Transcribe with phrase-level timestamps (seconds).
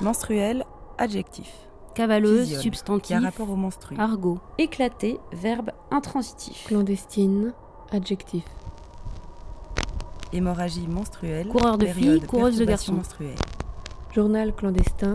[0.00, 0.64] Menstruel,
[0.98, 1.50] adjectif.
[1.94, 3.16] Cavaleuse, substantif.
[3.22, 3.96] Rapport au menstru.
[3.98, 4.38] Argot.
[4.58, 6.66] Éclaté, verbe intransitif.
[6.66, 7.54] Clandestine,
[7.90, 8.44] adjectif.
[10.32, 11.48] Hémorragie menstruelle.
[11.48, 13.00] Coureur de filles, coureuse de garçons.
[14.14, 15.14] Journal clandestin,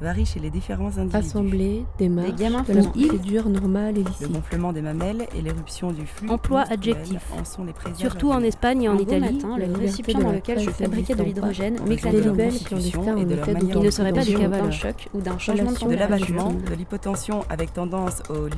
[0.00, 1.16] varie chez les différents individus.
[1.16, 5.90] assemblée, démarche, gamins de la font- procédure normale et Le gonflement des mamelles et l'éruption
[5.92, 7.20] du flux Emploi adjectif.
[7.38, 8.38] en sont les Surtout en.
[8.42, 9.34] Espagne et en Italie.
[9.34, 12.30] matin, le récipient dans lequel je fabriquais de l'hydrogène m'éclatait de
[13.18, 15.94] et de leur Il ne serait pas du d'un choc ou d'un changement de de
[15.96, 18.48] l'abattement, l'hypotension avec tendance au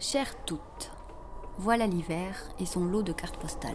[0.00, 0.92] Chères toutes,
[1.58, 3.74] voilà l'hiver et son lot de cartes postales.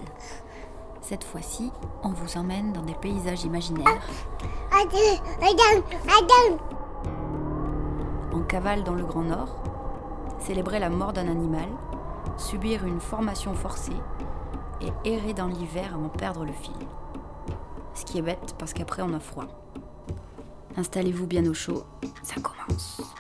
[1.02, 1.70] Cette fois-ci,
[2.02, 4.08] on vous emmène dans des paysages imaginaires.
[8.36, 9.62] On cavale dans le Grand Nord,
[10.40, 11.68] célébrer la mort d'un animal,
[12.38, 13.92] subir une formation forcée
[14.82, 16.74] et errer dans l'hiver avant de perdre le fil.
[17.94, 19.46] Ce qui est bête parce qu'après on a froid.
[20.78, 21.84] Installez-vous bien au chaud,
[22.24, 23.13] ça commence.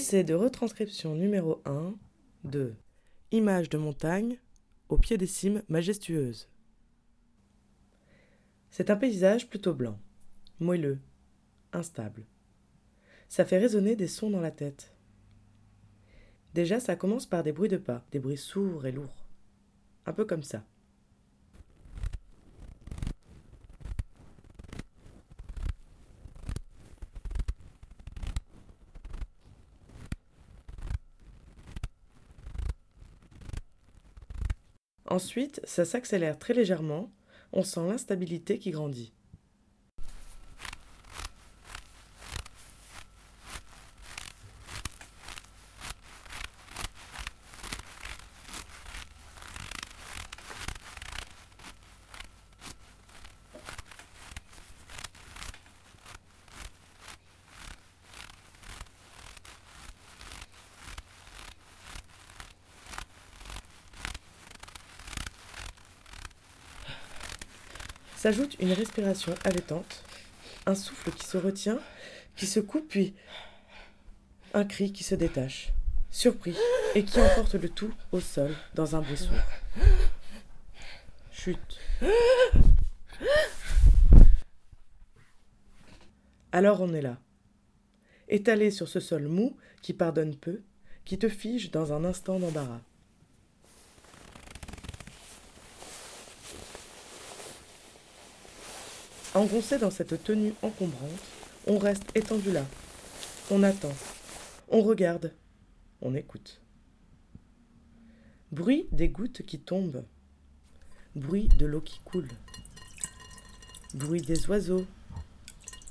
[0.00, 1.94] Essai de retranscription numéro 1
[2.44, 2.72] de
[3.32, 4.38] Images de montagne
[4.88, 6.48] au pied des cimes majestueuses.
[8.70, 9.98] C'est un paysage plutôt blanc,
[10.58, 11.00] moelleux,
[11.74, 12.24] instable.
[13.28, 14.94] Ça fait résonner des sons dans la tête.
[16.54, 19.26] Déjà, ça commence par des bruits de pas, des bruits sourds et lourds.
[20.06, 20.64] Un peu comme ça.
[35.10, 37.10] Ensuite, ça s'accélère très légèrement,
[37.52, 39.12] on sent l'instabilité qui grandit.
[68.30, 70.04] S'ajoute une respiration allaitante,
[70.64, 71.80] un souffle qui se retient,
[72.36, 73.12] qui se coupe, puis
[74.54, 75.72] un cri qui se détache,
[76.12, 76.56] surpris,
[76.94, 79.28] et qui emporte le tout au sol dans un bruit.
[81.32, 81.80] Chute.
[86.52, 87.18] Alors on est là,
[88.28, 90.60] étalé sur ce sol mou qui pardonne peu,
[91.04, 92.82] qui te fige dans un instant d'embarras.
[99.34, 101.20] Engoncé dans cette tenue encombrante,
[101.68, 102.64] On reste étendu là.
[103.50, 103.92] On attend.
[104.68, 105.32] On regarde.
[106.00, 106.60] On écoute.
[108.50, 110.04] Bruit des gouttes qui tombent.
[111.14, 112.28] Bruit de l'eau qui coule.
[113.94, 114.84] Bruit des oiseaux.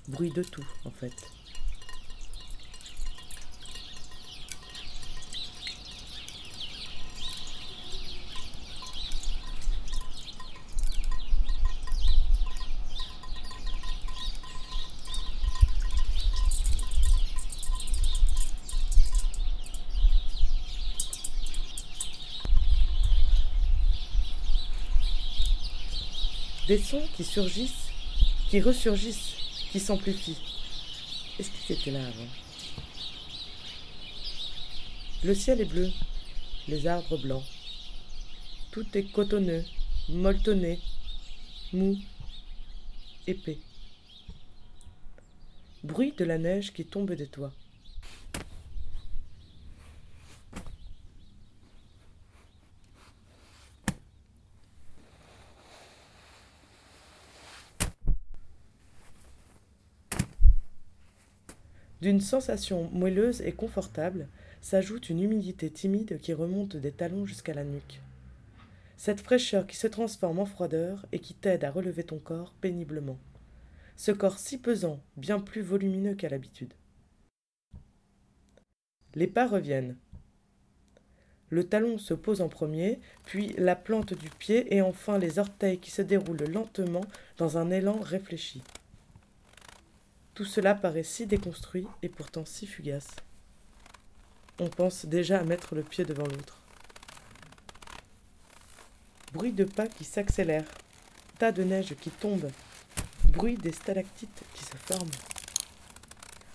[0.10, 1.14] Bruit de tout, en fait.
[26.70, 27.90] Des sons qui surgissent,
[28.48, 29.34] qui ressurgissent,
[29.72, 30.38] qui s'amplifient.
[31.40, 32.28] Est-ce qu'ils étaient là avant?
[35.24, 35.90] Le ciel est bleu,
[36.68, 37.44] les arbres blancs.
[38.70, 39.66] Tout est cotonneux,
[40.10, 40.80] molletonné,
[41.74, 41.98] mou,
[43.26, 43.58] épais.
[45.84, 47.52] Bruit de la neige qui tombe des toits.
[62.10, 64.28] D'une sensation moelleuse et confortable
[64.62, 68.02] s'ajoute une humidité timide qui remonte des talons jusqu'à la nuque.
[68.98, 73.20] Cette fraîcheur qui se transforme en froideur et qui t'aide à relever ton corps péniblement.
[73.96, 76.74] Ce corps si pesant, bien plus volumineux qu'à l'habitude.
[79.14, 79.96] Les pas reviennent.
[81.52, 85.78] Le talon se pose en premier, puis la plante du pied et enfin les orteils
[85.78, 87.06] qui se déroulent lentement
[87.38, 88.64] dans un élan réfléchi.
[90.40, 93.10] Tout cela paraît si déconstruit et pourtant si fugace.
[94.58, 96.62] On pense déjà à mettre le pied devant l'autre.
[99.34, 100.64] Bruit de pas qui s'accélère,
[101.40, 102.50] tas de neige qui tombe,
[103.26, 105.12] bruit des stalactites qui se forment,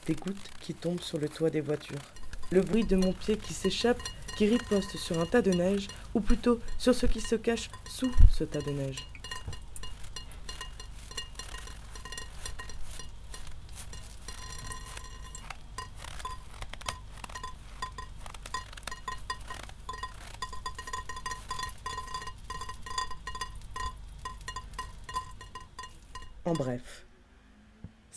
[0.07, 2.01] des gouttes qui tombent sur le toit des voitures,
[2.53, 4.01] le bruit de mon pied qui s'échappe,
[4.39, 8.11] qui riposte sur un tas de neige, ou plutôt sur ce qui se cache sous
[8.33, 9.14] ce tas de neige.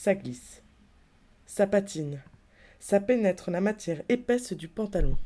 [0.07, 0.63] Ça glisse,
[1.45, 2.21] ça patine,
[2.79, 5.17] ça pénètre la matière épaisse du pantalon.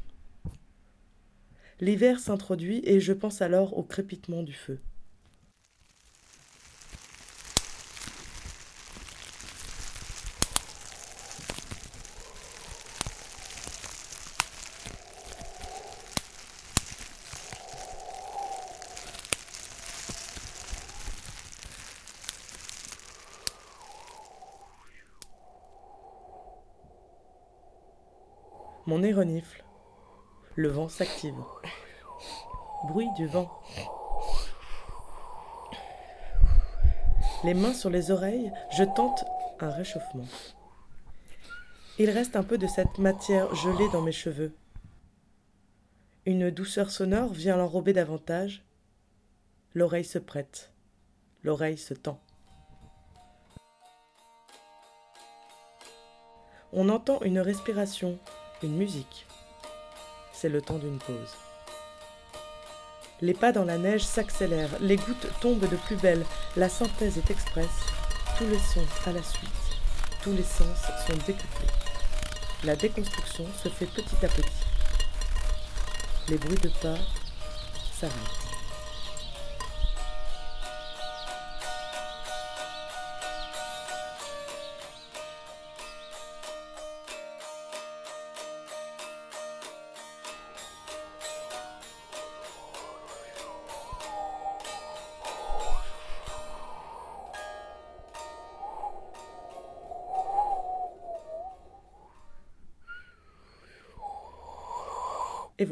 [1.80, 4.80] L'hiver s'introduit et je pense alors au crépitement du feu.
[30.62, 31.34] Le vent s'active.
[32.88, 33.50] Bruit du vent.
[37.44, 39.25] Les mains sur les oreilles, je tente
[39.60, 40.28] un réchauffement.
[41.98, 44.54] Il reste un peu de cette matière gelée dans mes cheveux.
[46.28, 48.63] Une douceur sonore vient l'enrober davantage.
[49.74, 50.72] L'oreille se prête.
[51.41, 52.20] L'oreille se tend.
[56.72, 58.20] On entend une respiration,
[58.62, 59.25] une musique.
[60.41, 61.36] C'est le temps d'une pause.
[63.21, 66.25] Les pas dans la neige s'accélèrent, les gouttes tombent de plus belle,
[66.57, 67.67] la synthèse est expresse,
[68.39, 69.51] tous les sons à la suite,
[70.24, 71.67] tous les sens sont découplés.
[72.63, 74.65] La déconstruction se fait petit à petit.
[76.27, 76.98] Les bruits de pas
[78.00, 78.40] s'arrêtent.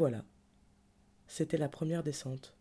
[0.00, 0.24] Voilà.
[1.26, 2.54] C'était la première descente.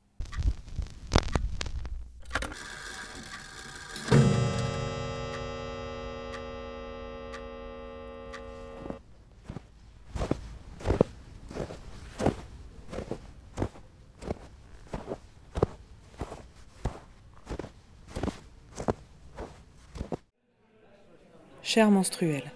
[21.64, 22.52] Chère menstruelle,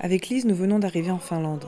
[0.00, 1.66] avec Lise, nous venons d'arriver en Finlande.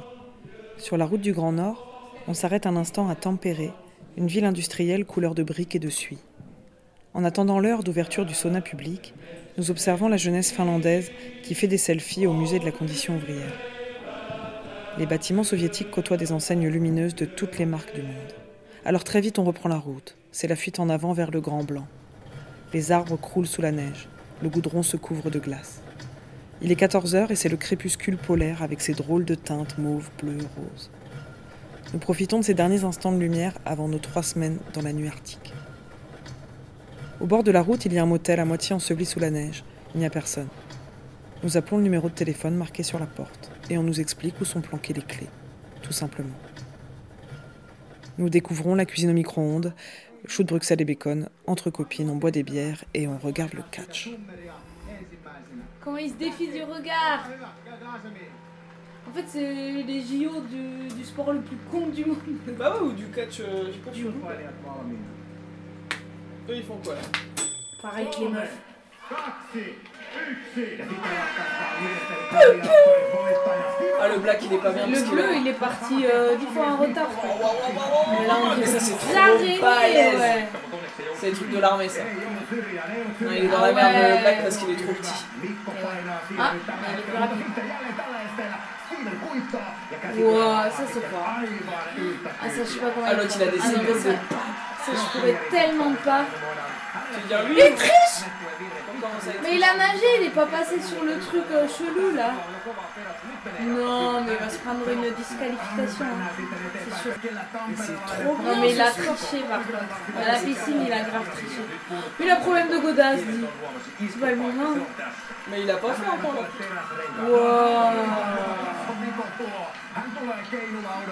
[0.78, 1.85] Sur la route du Grand Nord,
[2.28, 3.72] on s'arrête un instant à Tampere,
[4.16, 6.18] une ville industrielle couleur de briques et de suie.
[7.14, 9.14] En attendant l'heure d'ouverture du sauna public,
[9.56, 11.10] nous observons la jeunesse finlandaise
[11.42, 13.52] qui fait des selfies au musée de la condition ouvrière.
[14.98, 18.34] Les bâtiments soviétiques côtoient des enseignes lumineuses de toutes les marques du monde.
[18.84, 20.16] Alors très vite on reprend la route.
[20.32, 21.86] C'est la fuite en avant vers le Grand Blanc.
[22.72, 24.08] Les arbres croulent sous la neige.
[24.42, 25.80] Le goudron se couvre de glace.
[26.60, 30.10] Il est 14 heures et c'est le crépuscule polaire avec ses drôles de teintes mauve,
[30.18, 30.90] bleu, rose.
[31.92, 35.08] Nous profitons de ces derniers instants de lumière avant nos trois semaines dans la nuit
[35.08, 35.52] arctique.
[37.20, 39.30] Au bord de la route, il y a un motel à moitié enseveli sous la
[39.30, 39.64] neige.
[39.94, 40.48] Il n'y a personne.
[41.42, 44.44] Nous appelons le numéro de téléphone marqué sur la porte et on nous explique où
[44.44, 45.28] sont planquées les clés,
[45.82, 46.34] tout simplement.
[48.18, 49.72] Nous découvrons la cuisine au micro-ondes,
[50.26, 53.62] chou de Bruxelles et bacon, entre copines, on boit des bières et on regarde le
[53.70, 54.10] catch.
[55.80, 57.28] Comment il se défie du regard?
[59.08, 59.40] En fait, c'est
[59.82, 62.18] les JO du, du sport le plus con du monde.
[62.58, 64.10] Bah ouais, ou du catch, euh, j'ai pas du Eux,
[66.56, 67.00] ils font quoi là?
[67.82, 68.56] Pareil que les meufs.
[74.00, 76.72] Ah, le black, il est pas bien Le bleu, il est parti euh, 10 fois
[76.72, 77.08] en retard.
[78.20, 80.46] Mais là, on Mais dirait ça, c'est trop ouais.
[81.16, 82.00] C'est le truc de l'armée, ça.
[82.02, 84.16] Non, il est dans Ah la merde, ouais.
[84.16, 85.24] le black, parce qu'il est trop petit.
[86.38, 86.60] Ah, mais
[86.94, 87.38] il est plus rapide.
[90.18, 91.26] Ouah, ça c'est fort.
[91.28, 94.14] Ah, ça, je sais pas comment Ah, l'autre, il a des Ah, épaules ça, de-
[94.14, 96.24] ça, je pouvais tellement pas.
[97.20, 98.24] Tu dire lui Il triche
[99.42, 102.32] Mais il a nagé, il est pas passé sur le truc euh, chelou là.
[103.62, 106.04] Non, mais il va se prendre une disqualification.
[106.04, 106.30] hein.
[106.84, 107.12] C'est sûr.
[107.76, 108.54] C'est trop bien.
[108.54, 110.18] Non, mais il a triché par contre.
[110.18, 111.62] À la piscine, il a grave triché.
[112.18, 113.44] Mais il a problème de godasse, dit.
[114.10, 114.74] C'est pas le moment.
[115.48, 116.34] Mais il a pas fait encore.
[117.28, 117.94] Wow.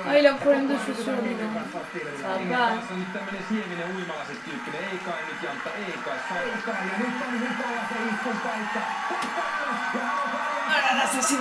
[0.06, 1.34] Ah, il a problème de chaussures, lui.
[1.34, 1.48] non.
[2.20, 2.72] Ça va pas.
[2.72, 2.80] hein.
[10.66, 11.34] Ah là là, ça c'est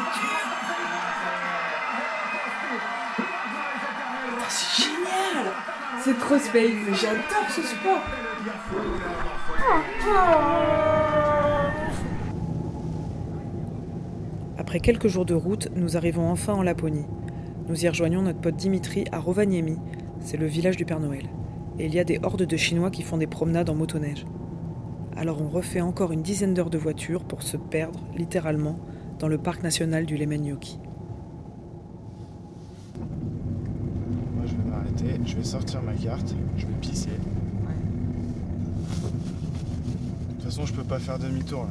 [4.50, 5.54] C'est génial.
[6.04, 7.02] C'est trop space.
[7.02, 8.02] J'adore ce sport.
[14.58, 17.06] Après quelques jours de route, nous arrivons enfin en Laponie.
[17.68, 19.78] Nous y rejoignons notre pote Dimitri à Rovaniemi,
[20.20, 21.30] c'est le village du Père Noël.
[21.80, 24.26] Et il y a des hordes de Chinois qui font des promenades en motoneige.
[25.16, 28.78] Alors on refait encore une dizaine d'heures de voiture pour se perdre, littéralement,
[29.24, 30.78] dans le parc national du Lemmenjoki.
[34.36, 37.08] Moi, je vais m'arrêter, je vais sortir ma carte, je vais pisser.
[37.08, 37.16] De
[40.34, 41.70] toute façon, je peux pas faire demi-tour là.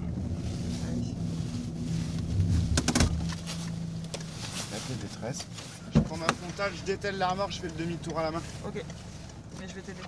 [5.03, 5.47] Détresse.
[5.95, 8.41] Je prends ma frontale, je dételle la remorque, je fais le demi-tour à la main.
[8.67, 8.83] Ok.
[9.61, 10.01] Mais je vais t'aider.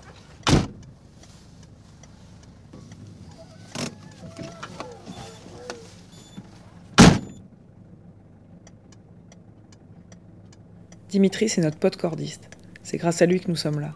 [11.15, 12.49] Dimitri, c'est notre pote cordiste.
[12.83, 13.93] C'est grâce à lui que nous sommes là.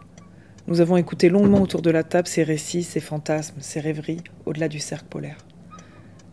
[0.68, 4.68] Nous avons écouté longuement autour de la table ses récits, ses fantasmes, ses rêveries, au-delà
[4.68, 5.36] du cercle polaire.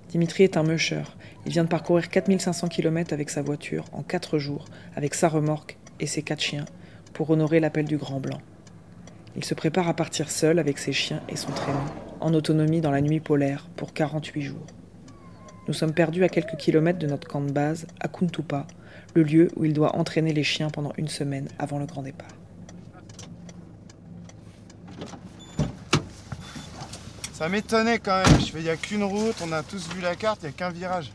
[0.07, 1.03] Dimitri est un musher.
[1.45, 4.63] Il vient de parcourir 4500 km avec sa voiture en 4 jours,
[4.95, 6.65] avec sa remorque et ses 4 chiens,
[7.11, 8.39] pour honorer l'appel du Grand Blanc.
[9.35, 11.79] Il se prépare à partir seul avec ses chiens et son traîneau,
[12.21, 14.65] en autonomie dans la nuit polaire, pour 48 jours.
[15.67, 18.67] Nous sommes perdus à quelques kilomètres de notre camp de base, à Kuntupa,
[19.13, 22.27] le lieu où il doit entraîner les chiens pendant une semaine avant le grand départ.
[27.33, 28.39] Ça m'étonnait quand même.
[28.39, 30.49] Je fais, il n'y a qu'une route, on a tous vu la carte, il n'y
[30.49, 31.11] a qu'un virage.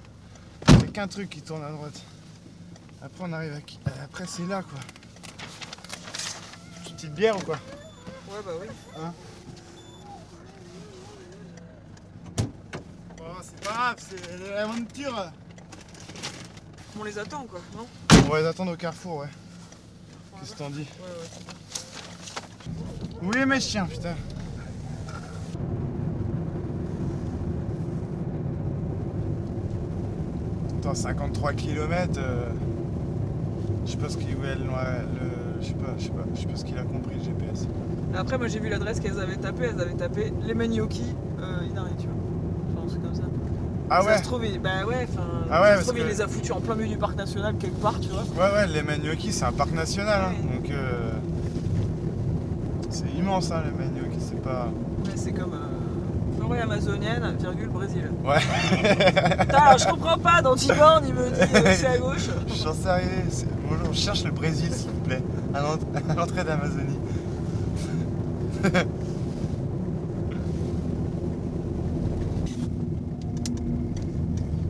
[0.69, 2.01] Il n'y a qu'un truc qui tourne à droite.
[3.03, 3.81] Après, on arrive à qui?
[4.05, 4.79] Après, c'est là quoi.
[6.87, 7.57] Une petite bière ou quoi?
[8.29, 8.69] Ouais, bah oui.
[8.97, 9.13] Hein?
[13.17, 15.33] Bon, c'est pas grave, c'est l'aventure.
[17.01, 17.87] On les attend quoi, non
[18.27, 19.29] On va les attendre au carrefour, ouais.
[20.39, 21.09] Qu'est-ce que t'en dis Ouais,
[23.31, 23.39] ouais.
[23.41, 24.15] Oui, mes chiens, putain.
[30.79, 32.21] Attends, 53 km.
[33.87, 36.47] je sais pas ce qu'il ouais, le, je sais pas, je sais pas, je sais
[36.47, 37.69] pas ce qu'il a compris le GPS.
[38.15, 41.93] Après, moi j'ai vu l'adresse qu'elles avaient tapée, elles avaient tapé les Menyoki, euh, Inari,
[41.99, 42.17] tu vois.
[42.75, 43.23] Enfin, un truc comme ça.
[43.93, 45.07] Ah ça ouais se trouve, il- bah ouais.
[45.51, 47.81] Ah ouais, ça se il les a foutus en plein milieu du parc national quelque
[47.81, 48.23] part, tu vois.
[48.23, 51.11] Ouais, ouais, les Manioki, c'est un parc national, hein, donc euh,
[52.91, 54.69] c'est immense, hein, les Manioki, c'est pas.
[55.05, 58.11] Ouais, c'est comme euh, forêt amazonienne, virgule Brésil.
[58.25, 58.39] Ouais.
[59.41, 62.29] Putain, je comprends pas, dans Tiborn, il me dit euh, c'est à gauche.
[62.65, 63.07] J'en sais rien.
[63.69, 65.23] Bonjour, je cherche le Brésil, s'il vous plaît,
[65.55, 65.61] à
[66.15, 66.99] l'entrée d'Amazonie.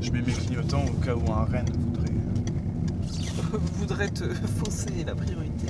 [0.01, 1.67] je mets mes clignotants au cas où un renne
[3.79, 4.11] voudrait.
[4.65, 5.67] Fausser la priorité.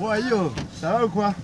[0.00, 1.34] Yo, ça va ou quoi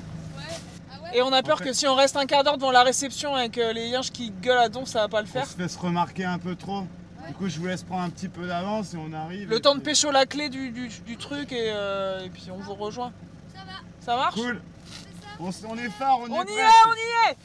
[1.15, 3.59] Et on a peur que si on reste un quart d'heure devant la réception avec
[3.59, 5.47] euh, les yinches qui gueulent à don, ça va pas le On faire.
[5.47, 6.83] se fait se remarquer un peu trop.
[7.29, 9.51] Du coup, je vous laisse prendre un petit peu d'avance et on arrive.
[9.51, 12.59] Le temps de pécho la clé du, du- du truc et, euh, et puis on
[12.59, 13.13] vous rejoint.
[13.55, 14.35] Ça va Ça marche?
[14.37, 14.61] Cool.
[15.39, 16.63] On, on est fort, on, On est y prêt.
[16.65, 17.37] est, on y est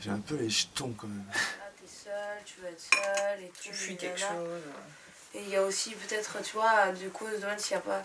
[0.00, 1.24] J'ai un peu les jetons quand même.
[1.34, 1.36] Ah,
[1.80, 3.54] t'es seul, tu veux être seul et tout.
[3.62, 4.62] Tu fuis quelque chose.
[5.34, 7.82] Et il y a aussi peut-être, tu vois, du coup, je me demande s'il n'y
[7.82, 8.02] a pas.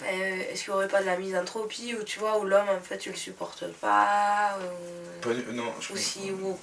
[0.00, 2.80] Ben, Est-ce qu'il n'y aurait pas de la misanthropie où tu vois, où l'homme en
[2.80, 6.58] fait tu le supportes pas ou, Pas du- non, je ou si, ou, ou- ouais,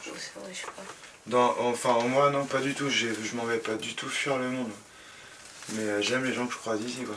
[0.51, 0.81] je sais pas.
[1.27, 2.89] Dans, enfin, moi, non, pas du tout.
[2.89, 4.71] Je m'en vais pas du tout fuir le monde.
[5.73, 7.15] Mais euh, j'aime les gens que je croise ici, quoi.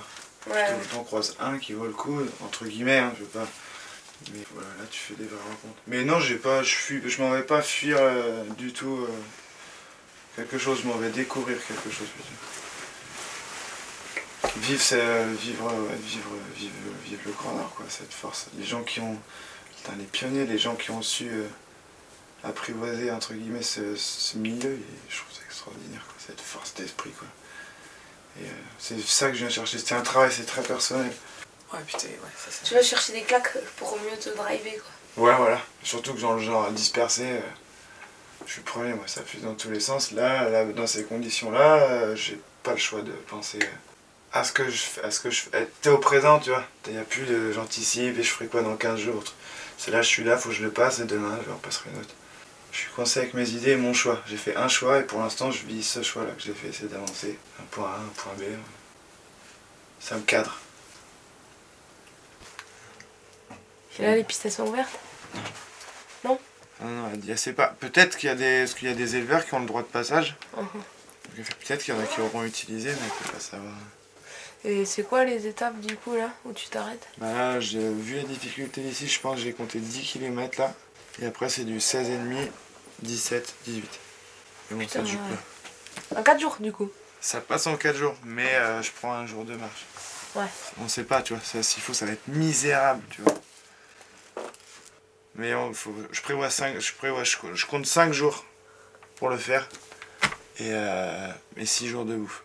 [0.53, 3.47] Ouais, le temps croise un qui vaut le coup, entre guillemets, hein, je veux pas.
[4.33, 5.81] Mais voilà, là tu fais des vraies rencontres.
[5.87, 9.09] Mais non, j'ai pas, je fuis, je m'en vais pas fuir euh, du tout euh,
[10.37, 12.29] quelque chose, je m'en vais découvrir quelque chose plutôt.
[14.67, 16.73] Vivre, c'est vivre, ouais, vivre, vivre,
[17.05, 18.49] vivre le Grand Nord, quoi, cette force.
[18.59, 19.17] Les gens qui ont,
[19.77, 21.31] putain, les pionniers, les gens qui ont su
[22.45, 27.11] apprivoiser entre guillemets ce, ce milieu, et je trouve ça extraordinaire, quoi, cette force d'esprit,
[27.11, 27.29] quoi.
[28.41, 29.79] Et euh, c'est ça que je viens chercher.
[29.79, 31.13] C'est un travail, c'est très personnel.
[31.73, 32.65] Ouais, putain, ouais, ça c'est.
[32.65, 34.75] Tu vas chercher des claques pour mieux te driver
[35.17, 35.25] quoi.
[35.25, 35.61] Ouais, voilà.
[35.83, 37.41] Surtout que dans le genre dispersé, euh,
[38.47, 40.13] je suis le premier, moi, ça fuse dans tous les sens.
[40.13, 43.59] Là, là dans ces conditions-là, euh, j'ai pas le choix de penser
[44.33, 45.03] à ce que je fais.
[45.03, 45.69] À ce que je fais.
[45.83, 46.65] T'es au présent, tu vois.
[46.87, 49.23] Il n'y a plus de j'anticipe et je ferai quoi dans 15 jours.
[49.77, 52.01] C'est là, je suis là, faut que je le passe et demain, je repasserai une
[52.01, 52.15] autre.
[52.73, 54.23] Je suis coincé avec mes idées et mon choix.
[54.27, 56.91] J'ai fait un choix et pour l'instant, je vis ce choix-là que j'ai fait, c'est
[56.91, 57.39] d'avancer.
[57.61, 58.43] Un point A, un point B.
[60.01, 60.59] Ça me cadre.
[63.99, 64.99] Et là les pistes elles sont ouvertes?
[66.25, 66.39] Non,
[66.81, 67.69] non, il y a- c'est pas.
[67.79, 69.87] Peut-être qu'il y a des, qu'il y a des éleveurs qui ont le droit de
[69.87, 70.35] passage.
[70.57, 70.67] Donc,
[71.67, 73.75] Peut-être qu'il y en a qui auront utilisé, mais on peut pas savoir.
[74.65, 77.07] Et c'est quoi les étapes du coup là où tu t'arrêtes?
[77.19, 80.75] Bah là, j'ai vu la difficulté d'ici, je pense que j'ai compté 10 km là.
[81.21, 82.49] Et après, c'est du 16,5,
[83.03, 84.01] 17, 18.
[84.71, 85.09] Mais bon, ça ouais.
[86.11, 86.21] pas.
[86.21, 89.27] En 4 jours du coup Ça passe en 4 jours, mais euh, je prends un
[89.27, 89.85] jour de marche.
[90.35, 90.47] Ouais.
[90.83, 93.35] On sait pas, tu vois, ça, s'il faut, ça va être misérable, tu vois.
[95.35, 98.45] Mais on- faut, je prévois 5, je prévois, je, je compte 5 jours
[99.17, 99.69] pour le faire.
[100.59, 102.45] Et, euh, et 6 jours de bouffe.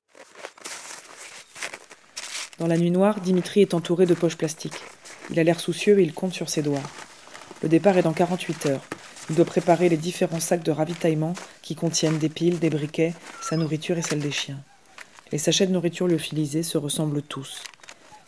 [2.59, 4.81] Dans la nuit noire, Dimitri est entouré de poches plastiques.
[5.29, 6.81] Il a l'air soucieux et il compte sur ses doigts.
[7.61, 8.81] Le départ est dans 48 heures.
[9.29, 13.57] Il doit préparer les différents sacs de ravitaillement qui contiennent des piles, des briquets, sa
[13.57, 14.63] nourriture et celle des chiens.
[15.31, 17.63] Les sachets de nourriture lyophilisés se ressemblent tous.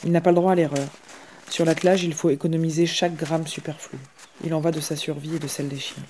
[0.04, 0.88] Il n'a pas le droit à l'erreur.
[1.50, 3.98] Sur l'attelage, il faut économiser chaque gramme superflu.
[4.44, 6.04] Il en va de sa survie et de celle des chiens.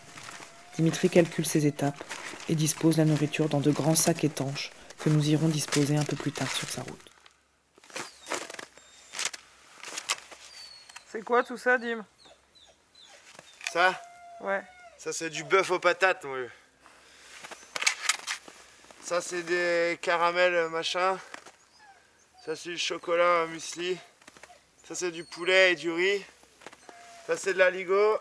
[0.76, 2.04] Dimitri calcule ses étapes
[2.48, 6.16] et dispose la nourriture dans de grands sacs étanches que nous irons disposer un peu
[6.16, 7.00] plus tard sur sa route.
[11.12, 12.06] C'est quoi tout ça, Dim?
[13.72, 14.00] Ça?
[14.42, 14.62] Ouais.
[15.00, 16.40] Ça c'est du bœuf aux patates, moi.
[19.02, 21.18] Ça c'est des caramels machin.
[22.44, 23.98] Ça c'est du chocolat muesli.
[24.86, 26.22] Ça c'est du poulet et du riz.
[27.28, 28.18] Ça c'est de l'aligot.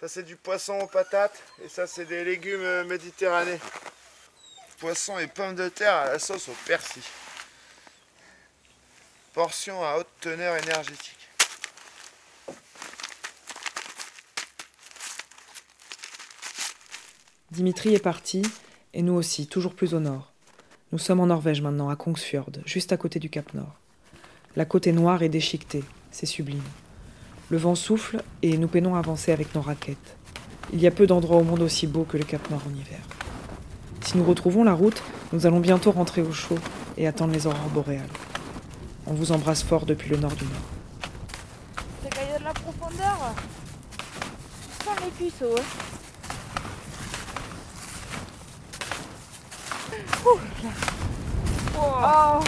[0.00, 1.38] Ça c'est du poisson aux patates.
[1.62, 3.58] Et ça c'est des légumes euh, méditerranéens.
[4.78, 7.02] Poisson et pommes de terre à la sauce au persil.
[9.34, 11.19] Portion à haute teneur énergétique.
[17.50, 18.42] Dimitri est parti,
[18.94, 20.32] et nous aussi, toujours plus au nord.
[20.92, 23.74] Nous sommes en Norvège maintenant, à Kongsfjord, juste à côté du Cap Nord.
[24.54, 25.82] La côte est noire et déchiquetée,
[26.12, 26.62] c'est sublime.
[27.48, 30.16] Le vent souffle et nous peinons à avancer avec nos raquettes.
[30.72, 33.00] Il y a peu d'endroits au monde aussi beaux que le Cap Nord en hiver.
[34.02, 36.58] Si nous retrouvons la route, nous allons bientôt rentrer au chaud
[36.96, 38.06] et attendre les aurores boréales.
[39.08, 40.54] On vous embrasse fort depuis le nord du nord.
[42.04, 43.34] A de la profondeur?
[45.20, 45.99] Les hein?
[50.62, 51.80] Oh.
[52.02, 52.40] Ah,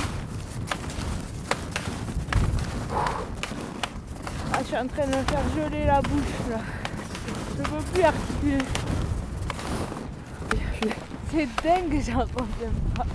[4.60, 6.58] je suis en train de me faire geler la bouche là.
[7.56, 8.64] Je peux plus articuler.
[11.30, 13.06] C'est dingue, j'en reviens pas.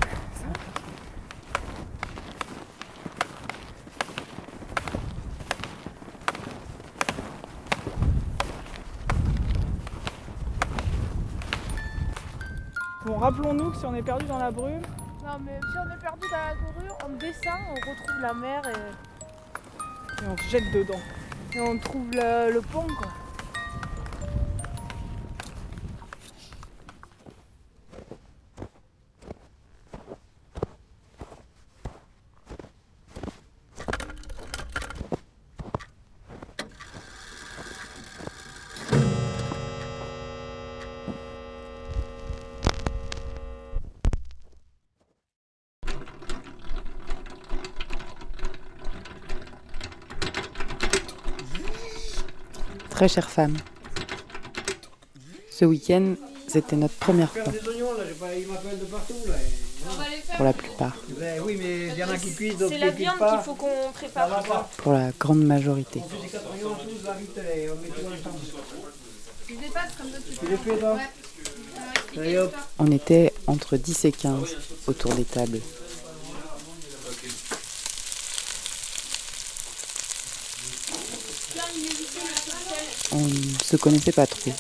[13.06, 14.82] Bon, rappelons-nous que si on est perdu dans la brume,
[15.22, 18.62] Non, mais si on est perdu dans la dorure, on descend, on retrouve la mer
[18.70, 21.00] et, et on se jette dedans.
[21.54, 23.10] et on trouve le, le pont, quoi.
[52.98, 53.56] Très chère femme,
[55.52, 56.16] ce week-end,
[56.48, 57.44] c'était notre première fois,
[60.36, 64.68] pour la plupart, C'est la viande qu'il faut qu'on prépare.
[64.78, 66.02] Pour la grande majorité.
[72.80, 74.56] On était entre 10 et 15
[74.88, 75.60] autour des tables.
[83.20, 84.52] On ne se connaissait pas trop,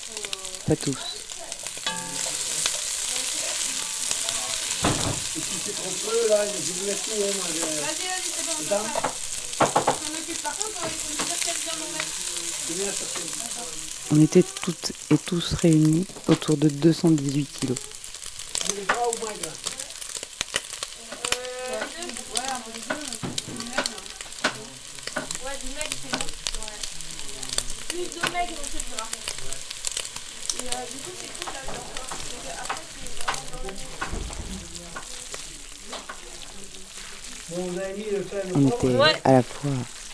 [0.65, 0.97] pas tous.
[14.11, 17.77] On était toutes et tous réunis autour de 218 kilos.
[17.77, 19.51] Vous voulez pas ou maigre
[25.47, 26.25] Ouais, du mec, c'est bon.
[26.59, 26.79] Ouais.
[27.87, 29.07] Plus de mecs, on se dira.
[30.53, 33.77] Et euh, du coup, c'est cool là, genre, parce que après, c'est vraiment
[37.49, 39.56] Bon, vous avez mis le fer On était à la fois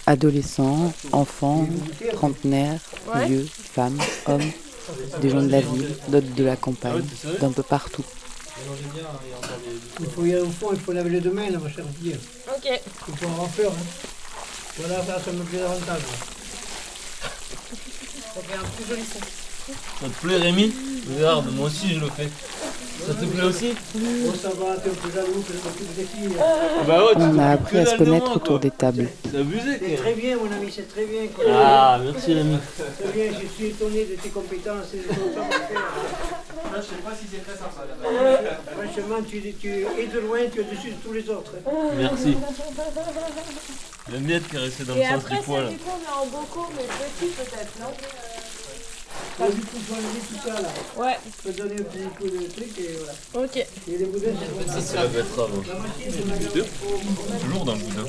[0.05, 1.67] adolescents, enfants,
[2.13, 2.79] trentenaires,
[3.25, 4.51] vieux, femmes, hommes,
[5.21, 7.03] des gens de la ville, d'autres de la campagne,
[7.39, 8.03] d'un peu partout.
[9.99, 11.85] Il faut y aller au fond, il faut laver les deux mains, là, ma chère
[12.01, 12.17] fille.
[12.47, 12.81] Ok.
[13.09, 13.69] Il faut en remplir.
[13.69, 13.73] Hein.
[14.77, 16.01] Voilà, ça, ça me plaît davantage.
[17.21, 19.19] Ça fait un plus joli son.
[20.01, 20.73] Ça te plaît Rémi?
[21.15, 22.29] Regarde, moi aussi je le fais.
[23.05, 26.03] Ça te plaît aussi Oh, ça va, t'es un peu jaloux que je m'occupe des
[26.03, 26.37] filles.
[26.39, 29.09] Ah bah ouais, tu On a appris à se connaître autour des tables.
[29.29, 31.27] C'est abusé C'est très bien, mon ami, c'est très bien.
[31.27, 31.43] quoi.
[31.49, 32.57] Ah, merci Rémi.
[32.77, 35.93] Très bien, je suis étonné de tes compétences et de ton savoir-faire.
[36.75, 37.83] Je sais pas si c'est très sympa
[38.71, 41.53] Franchement, tu, tu es de loin, tu es dessus de tous les autres.
[41.97, 42.37] Merci.
[44.11, 45.63] J'aime bien te caresser dans le Et sens après, du poil.
[45.65, 47.87] ça, du coup, on est en bocaux, mais petit peut-être, non?
[49.39, 50.69] Là, du coup, faut enlever tout ça là.
[50.95, 51.17] Ouais.
[51.25, 53.13] Je peux donner un petit coup de truc et voilà.
[53.45, 53.57] Ok.
[53.57, 55.63] Et les boudins, c'est Ça c'est la betterave.
[57.41, 58.07] Toujours dans le boudin.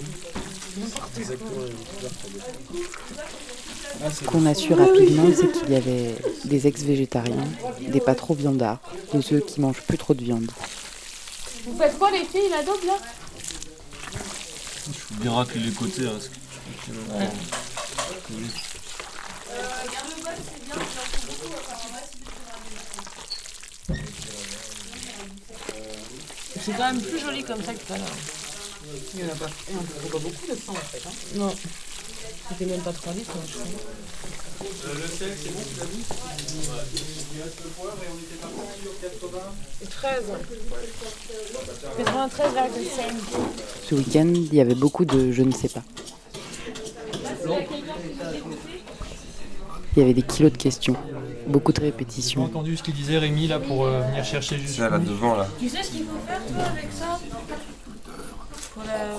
[4.12, 7.48] Ce qu'on a su rapidement, c'est qu'il y avait des ex-végétariens,
[7.80, 8.80] des pas trop viandards,
[9.14, 10.50] de ceux qui mangent plus trop de viande.
[11.64, 12.98] Vous faites quoi, les filles, la dope là?
[14.87, 16.06] Je faut bien racler les côtés.
[16.06, 17.32] Hein, parce que tu peux vraiment
[18.26, 18.48] coller.
[26.64, 28.16] C'est quand même plus joli comme ça que tout à l'heure.
[29.14, 29.46] Il y en a pas.
[29.46, 31.03] Et on ne trouve pas beaucoup de sang en fait.
[31.07, 31.12] Hein.
[31.37, 31.55] Non.
[32.48, 33.33] C'était même pas 3 litres.
[33.37, 33.66] hein, je crois.
[34.94, 36.05] Le sel, c'est bon, tu l'as dit
[37.35, 39.38] Il reste le poivre et on était parti sur 80.
[39.90, 40.22] 13.
[41.98, 43.14] 93,5.
[43.88, 45.83] Ce week-end, il y avait beaucoup de je ne sais pas.
[49.96, 50.96] Il y avait des kilos de questions,
[51.46, 52.44] beaucoup de J'ai répétitions.
[52.44, 54.76] entendu ce qu'il disait Rémi là pour euh, venir chercher juste.
[54.76, 55.46] Ça là devant là.
[55.59, 57.18] Tu sais ce qu'il faut faire, toi, avec ça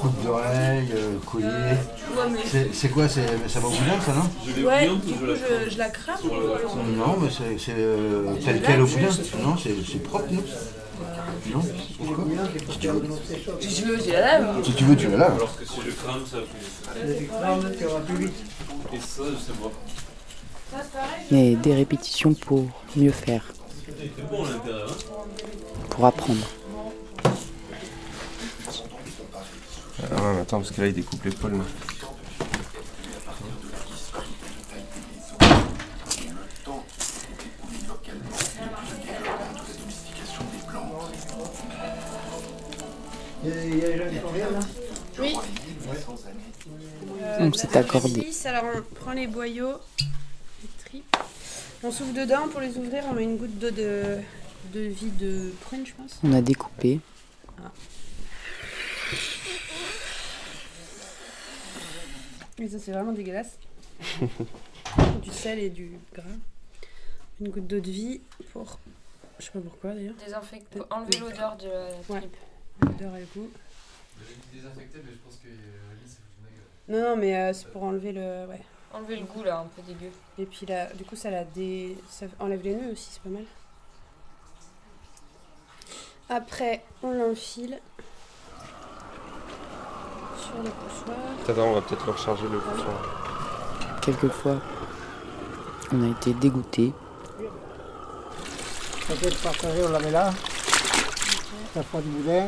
[0.01, 1.45] Coupe d'oreille, euh, collier.
[1.47, 5.71] Ouais, mais- C'est- quoi c'est- Ça va au boudin ça non Ouais, du coup, je,
[5.71, 9.07] je la crame ou Non, mais c'est- euh, tel quel au boudin.
[9.41, 10.43] Non, c'est c'est propre, non
[11.53, 13.01] Non Si tu veux.
[13.61, 14.63] Si tu veux, tu la laves.
[14.63, 15.35] Si tu veux, tu la laves.
[15.35, 16.37] Alors que si je crame, ça
[17.87, 18.33] auras plus vite.
[18.93, 19.71] Et ça, je sais pas.
[21.31, 23.43] Mais des répétitions pour mieux faire,
[25.89, 26.45] pour apprendre.
[30.11, 31.53] Ah ouais, mais attends, parce que là il découpe l'épaule.
[31.57, 31.63] là.
[43.43, 44.59] Il y a des gens qui font rien là
[45.19, 45.35] Oui.
[47.39, 48.27] On s'est accordé.
[48.45, 49.73] Alors on prend les boyaux.
[51.85, 54.17] On souffle dedans, pour les ouvrir, on met une goutte d'eau de,
[54.73, 56.19] de vie de prune, je pense.
[56.23, 56.99] On a découpé,
[57.59, 57.71] Ah.
[62.57, 63.57] Et ça, c'est vraiment dégueulasse.
[65.21, 66.23] du sel et du gras.
[67.39, 68.21] Une goutte d'eau de vie
[68.51, 68.79] pour
[69.39, 70.15] Je sais pas pourquoi d'ailleurs.
[70.25, 72.19] Désinfecter, enlever l'odeur de la Ouais.
[72.21, 72.37] tripe.
[72.81, 73.49] L'odeur et le goût.
[74.53, 75.51] Désinfecté, mais je pense que euh.
[76.87, 78.47] Non, non, mais euh, c'est pour enlever le.
[78.47, 78.61] Ouais.
[78.95, 80.09] Enlever le goût là, un peu dégueu.
[80.39, 81.97] Et puis là, du coup, ça, la dé...
[82.09, 83.43] ça enlève les nœuds aussi, c'est pas mal.
[86.29, 87.81] Après, on l'enfile
[90.39, 91.17] sur le poussoir.
[91.47, 93.99] Attends, on va peut-être le recharger le poussoir.
[94.01, 94.61] Quelquefois,
[95.91, 96.33] on a été
[99.43, 100.33] partager, on la met là.
[101.75, 102.47] La fois du boudin.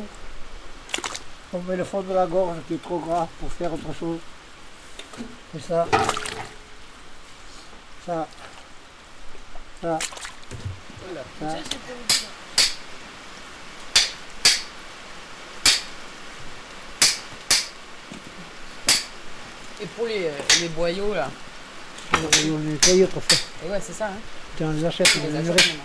[1.53, 4.19] On met le fond de la gorge qui est trop gras pour faire autre chose.
[5.56, 5.88] Et ça.
[8.06, 8.27] Ça.
[9.82, 9.99] Ça.
[11.39, 11.56] Ça.
[19.82, 20.30] Et pour les,
[20.62, 21.30] les boyaux là.
[22.13, 23.38] On les nettoie autrefois.
[23.65, 24.19] Et ouais, c'est ça, hein.
[24.58, 25.75] Tu en les achètes, On les achète.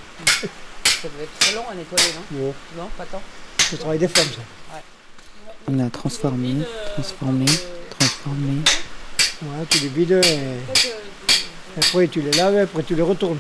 [0.85, 2.55] Ça devait être très long à nettoyer, non Ouais.
[2.77, 3.21] Non, pas tant.
[3.59, 4.75] C'est le travail des femmes, ça.
[4.77, 4.83] Ouais.
[5.69, 6.57] On a transformé,
[6.95, 7.45] transformé,
[7.99, 8.63] transformé.
[9.71, 13.39] Tu les vides et après tu les laves et après tu les retournes.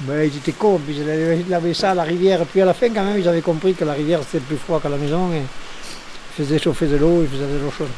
[0.00, 2.44] Ben, ils étaient cons, ils avaient lavé ça à la rivière.
[2.44, 4.78] Puis à la fin, quand même, ils avaient compris que la rivière c'était plus froid
[4.80, 5.32] qu'à la maison.
[5.32, 7.88] Et ils faisaient chauffer de l'eau, ils faisaient de l'eau chaude.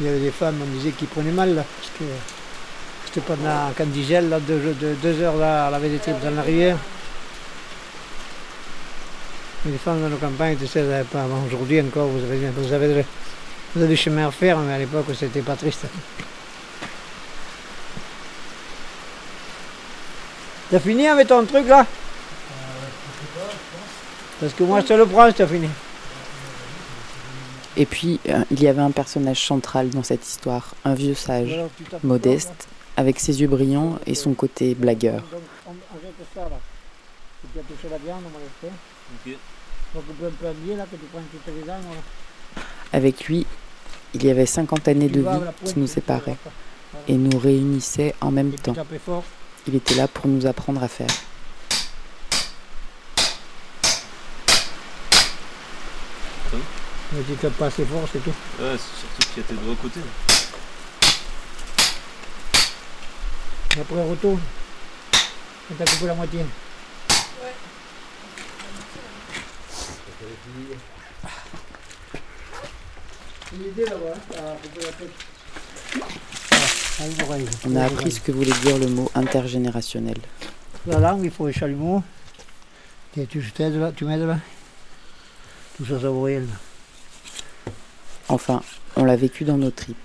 [0.00, 2.04] Il y avait des femmes, on disait, qui prenaient mal, là, parce que
[3.06, 6.20] c'était pendant quand il gèle, là, deux, deux- deux heures là, à laver des tripes
[6.24, 6.78] dans la rivière.
[9.66, 12.72] Les femmes dans nos campagnes, tu sais, elles avaient pas, aujourd'hui encore, vous avez, vous,
[12.72, 13.04] avez,
[13.74, 15.86] vous avez du chemin à faire, mais à l'époque, c'était pas triste.
[20.70, 21.86] T'as fini avec ton truc là
[24.40, 25.68] Parce que moi, je te le prends, t'as fini.
[27.76, 31.58] Et puis, euh, il y avait un personnage central dans cette histoire, un vieux sage,
[32.02, 35.22] modeste, avec ses yeux brillants et son côté blagueur.
[39.24, 39.36] Donc,
[42.92, 43.46] Avec lui,
[44.14, 46.36] il y avait 50 années de vie qui nous séparaient
[47.08, 48.74] et nous réunissaient en même temps.
[49.66, 51.08] Il était là pour nous apprendre à faire.
[57.12, 58.30] Mais tu tapes pas assez fort, c'est tout.
[58.30, 60.00] Ouais, c'est surtout qu'il y a tes doigts à côté.
[63.76, 64.40] Et après, retourne.
[65.70, 66.40] Et t'as coupé la moitié.
[66.40, 66.52] C'est l'idée
[67.38, 67.62] là-bas, hein,
[68.68, 69.02] à couper la tête.
[69.02, 70.13] Ah, une oreille.
[77.66, 80.18] On a appris ce que voulait dire le mot intergénérationnel.
[80.86, 82.02] La langue, il faut les chalumeaux.
[83.16, 84.38] Et tu t'aides là, tu m'aides là.
[85.76, 86.42] Tout ça, ça vaut rien.
[88.28, 88.62] Enfin,
[88.96, 89.96] on l'a vécu dans nos tripes.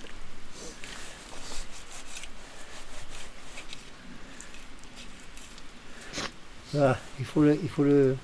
[6.73, 8.15] Voilà, il faut le, il faut le,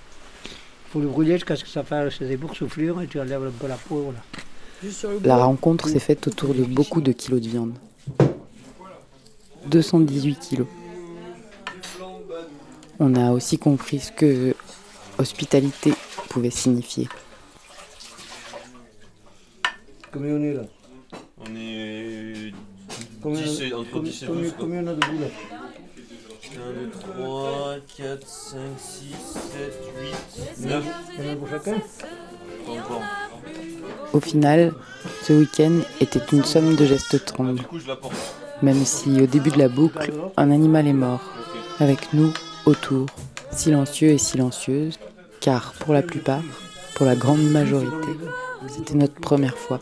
[0.95, 3.67] faut le brûler jusqu'à ce que ça fasse des boursouflures et tu enlèves un peu
[3.67, 4.13] la peau.
[4.81, 5.19] Voilà.
[5.25, 7.73] La rencontre s'est faite autour de beaucoup de kilos de viande.
[9.67, 10.67] 218 kilos.
[12.99, 14.55] On a aussi compris ce que
[15.17, 15.91] hospitalité
[16.29, 17.09] pouvait signifier.
[20.13, 20.61] Combien on est là?
[21.39, 22.53] On est.
[23.21, 24.51] Combien, 10 et- entre combien- 10 et combien- 12.
[24.53, 24.59] quoi.
[24.65, 25.29] combien on a de boules
[26.55, 29.73] 1, 2, 3, 4, 5, 6, 7,
[30.59, 30.83] 8, 9.
[31.17, 33.01] Il y en a pour chacun Pas encore.
[34.13, 34.73] Au final,
[35.23, 38.15] ce week-end était une somme de gestes porte.
[38.61, 41.21] Même si au début de la boucle, un animal est mort,
[41.79, 42.31] avec nous
[42.65, 43.07] autour,
[43.51, 44.97] silencieux et silencieuses,
[45.41, 46.43] car pour la plupart,
[46.95, 48.17] pour la grande majorité,
[48.69, 49.81] c'était notre première fois.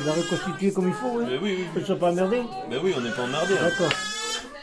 [0.00, 1.64] Tu l'as reconstitué comme il faut, oui Mais oui, oui.
[1.74, 3.54] Tu ne sois pas emmerdé Mais oui, on n'est pas emmerdé.
[3.54, 3.64] hein.
[3.68, 3.92] D'accord.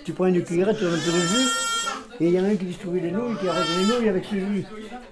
[0.03, 1.49] Tu prends une cuillerette, tu donnes un peu de jus,
[2.21, 4.25] et il y en a un qui distribue les nouilles, qui arrête les nouilles avec
[4.25, 4.65] ce jus.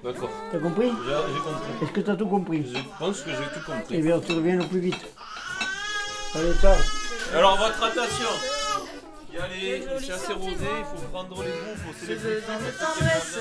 [0.04, 0.30] D'accord.
[0.52, 0.88] T'as compris?
[0.88, 1.84] J'ai j'ai compris.
[1.84, 2.74] Est-ce que t'as tout compris?
[2.74, 3.96] Je pense que j'ai tout compris.
[3.98, 5.06] Eh bien, tu reviens au plus vite.
[6.34, 6.76] Allez, ça.
[7.36, 8.30] Alors, votre attention
[9.32, 9.86] Il y a les.
[10.00, 13.38] C'est assez rosé, il faut prendre les bouts, il faut se les dans de tendresse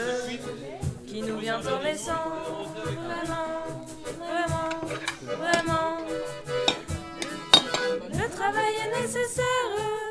[1.07, 2.13] qui nous vient en naissant.
[2.85, 3.54] Vraiment,
[9.15, 9.45] nécessaire,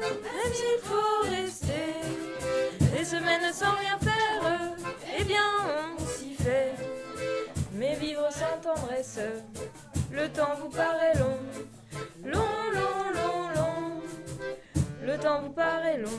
[0.02, 4.76] même s'il faut rester des semaines sans rien faire.
[5.20, 5.42] Eh bien,
[5.98, 6.72] on s'y fait.
[7.74, 9.20] Mais vivre sans tendresse,
[10.12, 11.38] le temps vous paraît long.
[12.26, 12.40] Long,
[12.74, 14.02] long, long, long.
[15.06, 16.10] Le temps vous paraît long.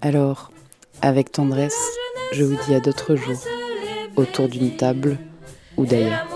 [0.00, 0.50] Alors,
[1.02, 1.78] avec tendresse,
[2.32, 3.42] je vous dis à d'autres jours,
[4.16, 5.18] autour d'une table
[5.76, 6.35] ou d'ailleurs.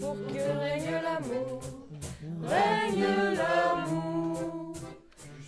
[0.00, 1.60] Pour que règne l'amour,
[2.42, 4.74] règne l'amour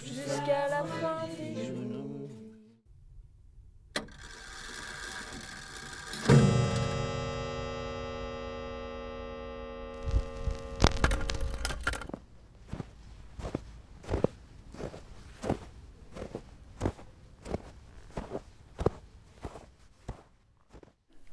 [0.05, 1.75] jusqu'à la fin des jours.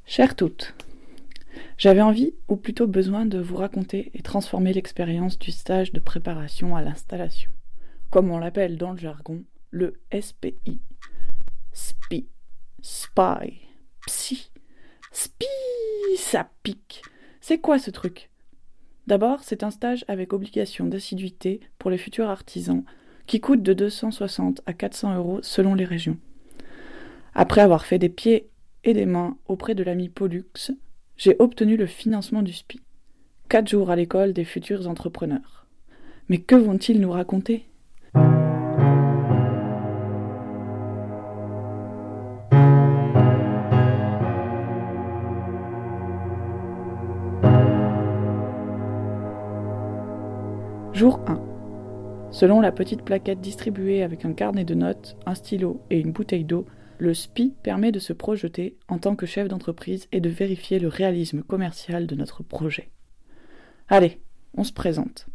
[0.05, 0.74] Chères toutes,
[1.77, 6.75] j'avais envie, ou plutôt besoin, de vous raconter et transformer l'expérience du stage de préparation
[6.75, 7.51] à l'installation,
[8.09, 10.79] comme on l'appelle dans le jargon, le SPI.
[11.73, 12.27] SPI,
[12.81, 13.67] SPY,
[14.05, 14.51] PSI,
[15.11, 15.45] SPI,
[16.17, 17.01] ça pique.
[17.41, 18.29] C'est quoi ce truc?
[19.07, 22.83] D'abord, c'est un stage avec obligation d'assiduité pour les futurs artisans,
[23.27, 26.17] qui coûte de 260 à 400 euros selon les régions.
[27.33, 28.49] Après avoir fait des pieds
[28.85, 30.71] et des mains auprès de l'ami Pollux,
[31.17, 32.81] j'ai obtenu le financement du SPI.
[33.47, 35.65] Quatre jours à l'école des futurs entrepreneurs.
[36.29, 37.65] Mais que vont-ils nous raconter?
[50.91, 51.41] Jour 1.
[52.31, 56.45] Selon la petite plaquette distribuée avec un carnet de notes, un stylo et une bouteille
[56.45, 56.65] d'eau,
[56.97, 60.87] le SPI permet de se projeter en tant que chef d'entreprise et de vérifier le
[60.87, 62.89] réalisme commercial de notre projet.
[63.87, 64.19] Allez,
[64.55, 65.27] on se présente.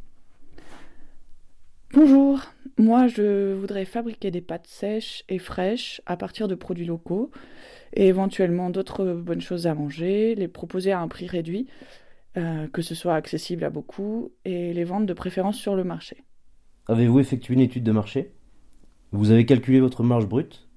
[1.92, 2.40] Bonjour,
[2.78, 7.32] moi je voudrais fabriquer des pâtes sèches et fraîches à partir de produits locaux
[7.94, 11.66] et éventuellement d'autres bonnes choses à manger, les proposer à un prix réduit,
[12.36, 16.22] euh, que ce soit accessible à beaucoup et les vendre de préférence sur le marché.
[16.86, 18.32] Avez-vous effectué une étude de marché?
[19.10, 20.69] Vous avez calculé votre marge brute?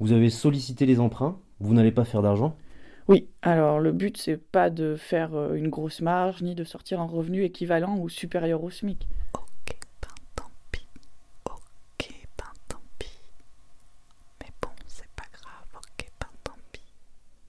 [0.00, 2.56] Vous avez sollicité les emprunts Vous n'allez pas faire d'argent?
[3.08, 7.00] Oui, alors le but c'est pas de faire euh, une grosse marge ni de sortir
[7.00, 9.06] un revenu équivalent ou supérieur au SMIC.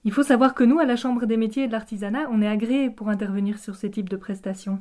[0.04, 2.48] Il faut savoir que nous, à la Chambre des métiers et de l'artisanat, on est
[2.48, 4.80] agréé pour intervenir sur ce type de prestations.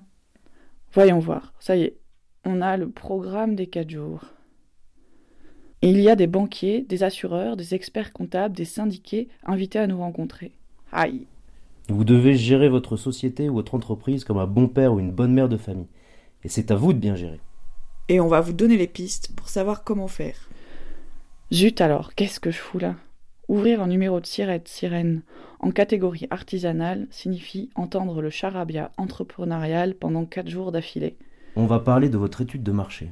[0.94, 1.98] Voyons voir, ça y est,
[2.46, 4.24] on a le programme des quatre jours.
[5.82, 10.00] Il y a des banquiers, des assureurs, des experts comptables, des syndiqués invités à nous
[10.00, 10.52] rencontrer.
[10.92, 11.26] Aïe.
[11.88, 15.34] Vous devez gérer votre société ou votre entreprise comme un bon père ou une bonne
[15.34, 15.88] mère de famille.
[16.44, 17.40] Et c'est à vous de bien gérer.
[18.10, 20.50] Et on va vous donner les pistes pour savoir comment faire.
[21.54, 22.96] Zut alors, qu'est-ce que je fous là?
[23.48, 25.22] Ouvrir un numéro de sirette sirène
[25.60, 31.16] en catégorie artisanale signifie entendre le charabia entrepreneurial pendant quatre jours d'affilée.
[31.56, 33.12] On va parler de votre étude de marché.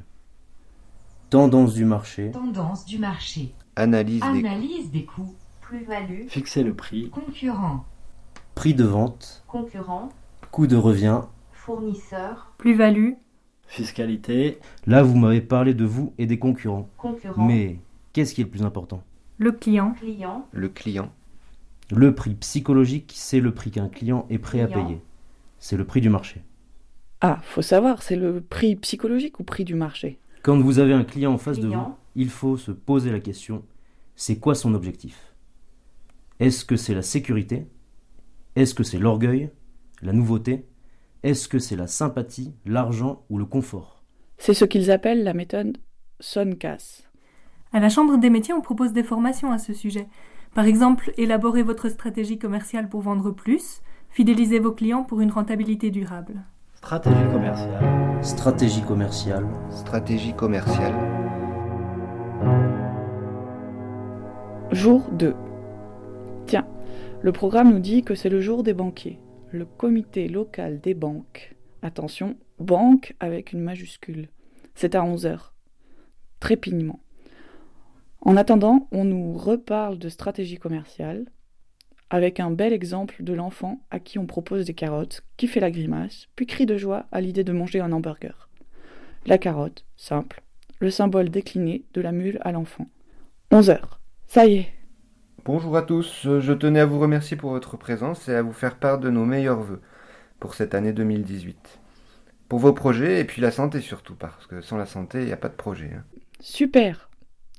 [1.30, 2.30] Tendance du marché.
[2.30, 3.52] Tendance du marché.
[3.76, 5.34] Analyse, Analyse des coûts.
[5.60, 6.26] Plus-value.
[6.28, 7.10] Fixer le prix.
[7.10, 7.84] Concurrent.
[8.54, 9.44] Prix de vente.
[9.46, 10.08] Concurrent.
[10.50, 11.20] Coût de revient.
[11.52, 12.54] Fournisseur.
[12.56, 13.12] Plus-value.
[13.66, 14.58] Fiscalité.
[14.86, 16.88] Là, vous m'avez parlé de vous et des concurrents.
[16.96, 17.44] Concurrent.
[17.44, 17.78] Mais
[18.14, 19.02] qu'est-ce qui est le plus important?
[19.36, 19.92] Le client.
[20.00, 20.46] Client.
[20.52, 21.12] Le client.
[21.90, 25.02] Le prix psychologique, c'est le prix qu'un client est prêt à payer.
[25.58, 26.42] C'est le prix du marché.
[27.20, 30.18] Ah, faut savoir, c'est le prix psychologique ou prix du marché?
[30.42, 33.64] Quand vous avez un client en face de vous, il faut se poser la question
[34.18, 35.32] c'est quoi son objectif?
[36.40, 37.68] Est-ce que c'est la sécurité?
[38.56, 39.50] Est-ce que c'est l'orgueil?
[40.02, 40.66] La nouveauté?
[41.22, 44.02] Est-ce que c'est la sympathie, l'argent ou le confort?
[44.36, 45.78] C'est ce qu'ils appellent la méthode
[46.18, 47.02] Soncas.
[47.72, 50.08] À la Chambre des métiers, on propose des formations à ce sujet.
[50.52, 55.92] Par exemple, élaborer votre stratégie commerciale pour vendre plus, fidéliser vos clients pour une rentabilité
[55.92, 56.44] durable.
[56.80, 58.22] Stratégie commerciale.
[58.22, 59.46] Stratégie commerciale.
[59.68, 60.94] Stratégie commerciale.
[64.70, 65.34] Jour 2.
[66.46, 66.68] Tiens,
[67.20, 69.18] le programme nous dit que c'est le jour des banquiers,
[69.50, 71.56] le comité local des banques.
[71.82, 74.28] Attention, banque avec une majuscule.
[74.76, 75.50] C'est à 11h.
[76.38, 77.00] Trépignement.
[78.20, 81.26] En attendant, on nous reparle de stratégie commerciale,
[82.10, 85.70] avec un bel exemple de l'enfant à qui on propose des carottes, qui fait la
[85.70, 88.48] grimace, puis crie de joie à l'idée de manger un hamburger.
[89.26, 90.42] La carotte, simple,
[90.80, 92.86] le symbole décliné de la mule à l'enfant.
[93.50, 94.00] 11 heures.
[94.26, 94.68] Ça y est.
[95.44, 98.76] Bonjour à tous, je tenais à vous remercier pour votre présence et à vous faire
[98.76, 99.80] part de nos meilleurs voeux
[100.40, 101.80] pour cette année 2018.
[102.48, 105.32] Pour vos projets et puis la santé surtout, parce que sans la santé, il n'y
[105.32, 105.90] a pas de projet.
[105.94, 106.04] hein.
[106.40, 107.10] Super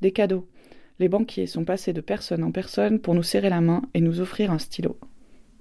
[0.01, 0.47] Des cadeaux.
[0.99, 4.19] Les banquiers sont passés de personne en personne pour nous serrer la main et nous
[4.19, 4.97] offrir un stylo.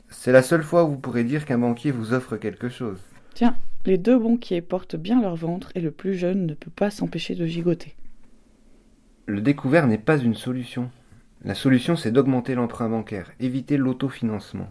[0.08, 2.98] C'est la seule fois où vous pourrez dire qu'un banquier vous offre quelque chose.
[3.34, 6.90] Tiens, les deux banquiers portent bien leur ventre et le plus jeune ne peut pas
[6.90, 7.94] s'empêcher de gigoter.
[9.26, 10.90] Le découvert n'est pas une solution.
[11.44, 14.68] La solution, c'est d'augmenter l'emprunt bancaire, éviter l'autofinancement.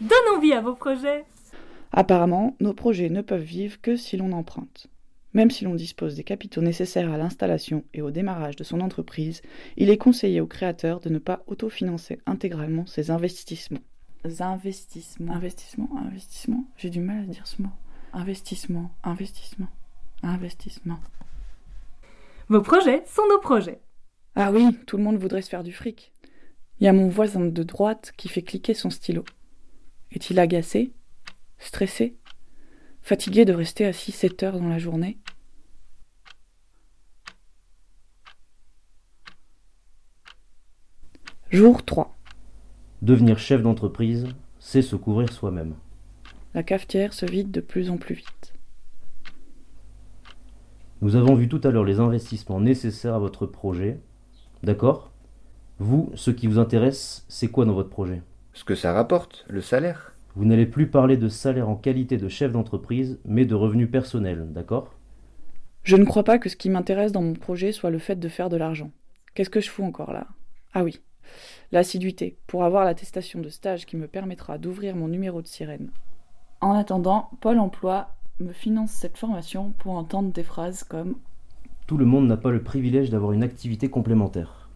[0.00, 1.24] Donne envie à vos projets
[1.90, 4.88] Apparemment, nos projets ne peuvent vivre que si l'on emprunte.
[5.38, 9.40] Même si l'on dispose des capitaux nécessaires à l'installation et au démarrage de son entreprise,
[9.76, 13.78] il est conseillé aux créateurs de ne pas autofinancer intégralement ses investissements.
[14.24, 15.32] Investissements.
[15.32, 16.64] Investissement, investissement.
[16.76, 17.68] J'ai du mal à dire ce mot.
[18.12, 19.68] Investissement, investissement,
[20.24, 20.98] investissement.
[22.48, 23.78] Vos projets sont nos projets.
[24.34, 26.12] Ah oui, tout le monde voudrait se faire du fric.
[26.80, 29.24] Il y a mon voisin de droite qui fait cliquer son stylo.
[30.10, 30.92] Est-il agacé?
[31.58, 32.16] Stressé?
[33.02, 35.16] Fatigué de rester assis 7 heures dans la journée?
[41.50, 42.14] Jour 3.
[43.00, 44.26] Devenir chef d'entreprise,
[44.58, 45.76] c'est se couvrir soi-même.
[46.52, 48.52] La cafetière se vide de plus en plus vite.
[51.00, 53.98] Nous avons vu tout à l'heure les investissements nécessaires à votre projet.
[54.62, 55.10] D'accord?
[55.78, 58.20] Vous, ce qui vous intéresse, c'est quoi dans votre projet?
[58.52, 60.12] Ce que ça rapporte, le salaire.
[60.36, 64.52] Vous n'allez plus parler de salaire en qualité de chef d'entreprise, mais de revenus personnels,
[64.52, 64.94] d'accord?
[65.82, 68.28] Je ne crois pas que ce qui m'intéresse dans mon projet soit le fait de
[68.28, 68.90] faire de l'argent.
[69.34, 70.26] Qu'est-ce que je fous encore là?
[70.74, 71.00] Ah oui,
[71.72, 75.90] l'assiduité, pour avoir l'attestation de stage qui me permettra d'ouvrir mon numéro de sirène.
[76.60, 78.08] En attendant, Pôle emploi
[78.40, 81.16] me finance cette formation pour entendre des phrases comme
[81.86, 84.68] Tout le monde n'a pas le privilège d'avoir une activité complémentaire.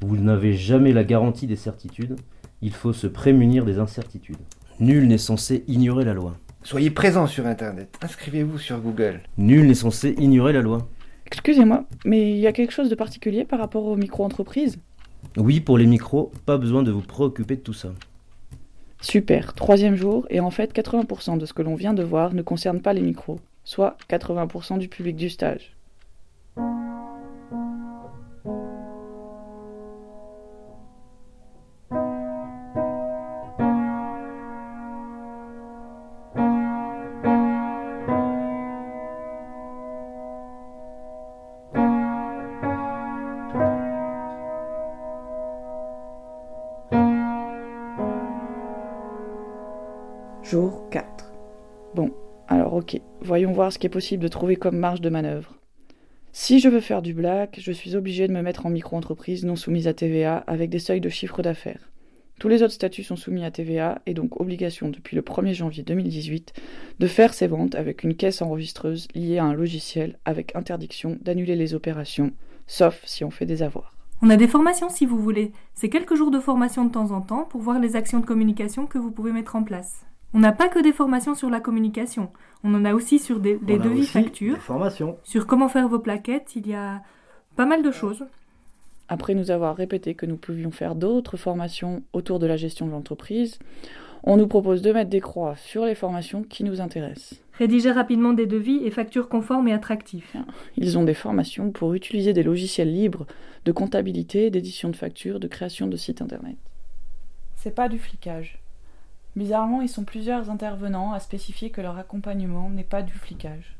[0.00, 2.16] Vous n'avez jamais la garantie des certitudes,
[2.60, 4.38] il faut se prémunir des incertitudes.
[4.80, 6.36] Nul n'est censé ignorer la loi.
[6.62, 9.20] Soyez présents sur Internet, inscrivez-vous sur Google.
[9.36, 10.88] Nul n'est censé ignorer la loi.
[11.26, 14.78] Excusez-moi, mais il y a quelque chose de particulier par rapport aux micro-entreprises
[15.36, 17.90] Oui, pour les micros, pas besoin de vous préoccuper de tout ça.
[19.00, 22.42] Super, troisième jour, et en fait 80% de ce que l'on vient de voir ne
[22.42, 25.74] concerne pas les micros, soit 80% du public du stage.
[53.42, 55.56] Voyons voir ce qui est possible de trouver comme marge de manœuvre.
[56.30, 59.56] Si je veux faire du black, je suis obligé de me mettre en micro-entreprise non
[59.56, 61.90] soumise à TVA avec des seuils de chiffre d'affaires.
[62.38, 65.82] Tous les autres statuts sont soumis à TVA et donc obligation depuis le 1er janvier
[65.82, 66.52] 2018
[67.00, 71.56] de faire ses ventes avec une caisse enregistreuse liée à un logiciel avec interdiction d'annuler
[71.56, 72.30] les opérations,
[72.68, 73.96] sauf si on fait des avoirs.
[74.22, 75.50] On a des formations si vous voulez.
[75.74, 78.86] C'est quelques jours de formation de temps en temps pour voir les actions de communication
[78.86, 80.06] que vous pouvez mettre en place.
[80.34, 82.30] On n'a pas que des formations sur la communication.
[82.64, 84.54] On en a aussi sur des, des On a devis aussi factures.
[84.54, 85.18] des formations.
[85.24, 86.56] Sur comment faire vos plaquettes.
[86.56, 87.02] Il y a
[87.56, 88.24] pas mal de choses.
[89.08, 92.92] Après nous avoir répété que nous pouvions faire d'autres formations autour de la gestion de
[92.92, 93.58] l'entreprise,
[94.22, 97.40] on nous propose de mettre des croix sur les formations qui nous intéressent.
[97.58, 100.34] Rédiger rapidement des devis et factures conformes et attractifs.
[100.78, 103.26] Ils ont des formations pour utiliser des logiciels libres
[103.66, 106.56] de comptabilité, d'édition de factures, de création de sites internet.
[107.56, 108.61] C'est pas du flicage.
[109.34, 113.76] Bizarrement, ils sont plusieurs intervenants à spécifier que leur accompagnement n'est pas du flicage.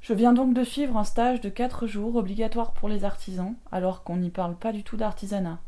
[0.00, 4.02] Je viens donc de suivre un stage de 4 jours obligatoire pour les artisans, alors
[4.02, 5.60] qu'on n'y parle pas du tout d'artisanat.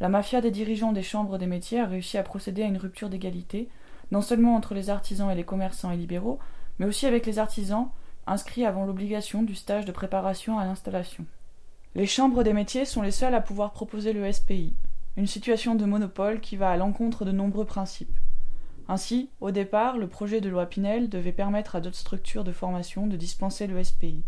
[0.00, 3.08] La mafia des dirigeants des chambres des métiers a réussi à procéder à une rupture
[3.08, 3.68] d'égalité,
[4.10, 6.40] non seulement entre les artisans et les commerçants et libéraux,
[6.78, 7.88] mais aussi avec les artisans
[8.26, 11.24] inscrits avant l'obligation du stage de préparation à l'installation.
[11.94, 14.74] Les chambres des métiers sont les seules à pouvoir proposer le SPI,
[15.16, 18.16] une situation de monopole qui va à l'encontre de nombreux principes.
[18.88, 23.06] Ainsi, au départ, le projet de loi Pinel devait permettre à d'autres structures de formation
[23.06, 24.22] de dispenser le SPI.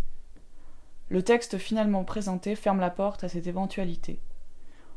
[1.09, 4.21] Le texte finalement présenté ferme la porte à cette éventualité.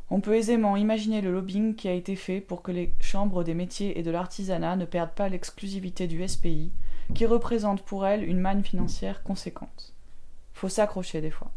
[0.09, 3.53] On peut aisément imaginer le lobbying qui a été fait pour que les chambres des
[3.53, 6.71] métiers et de l'artisanat ne perdent pas l'exclusivité du SPI
[7.13, 9.93] qui représente pour elle une manne financière conséquente.
[10.53, 11.51] Faut s'accrocher des fois.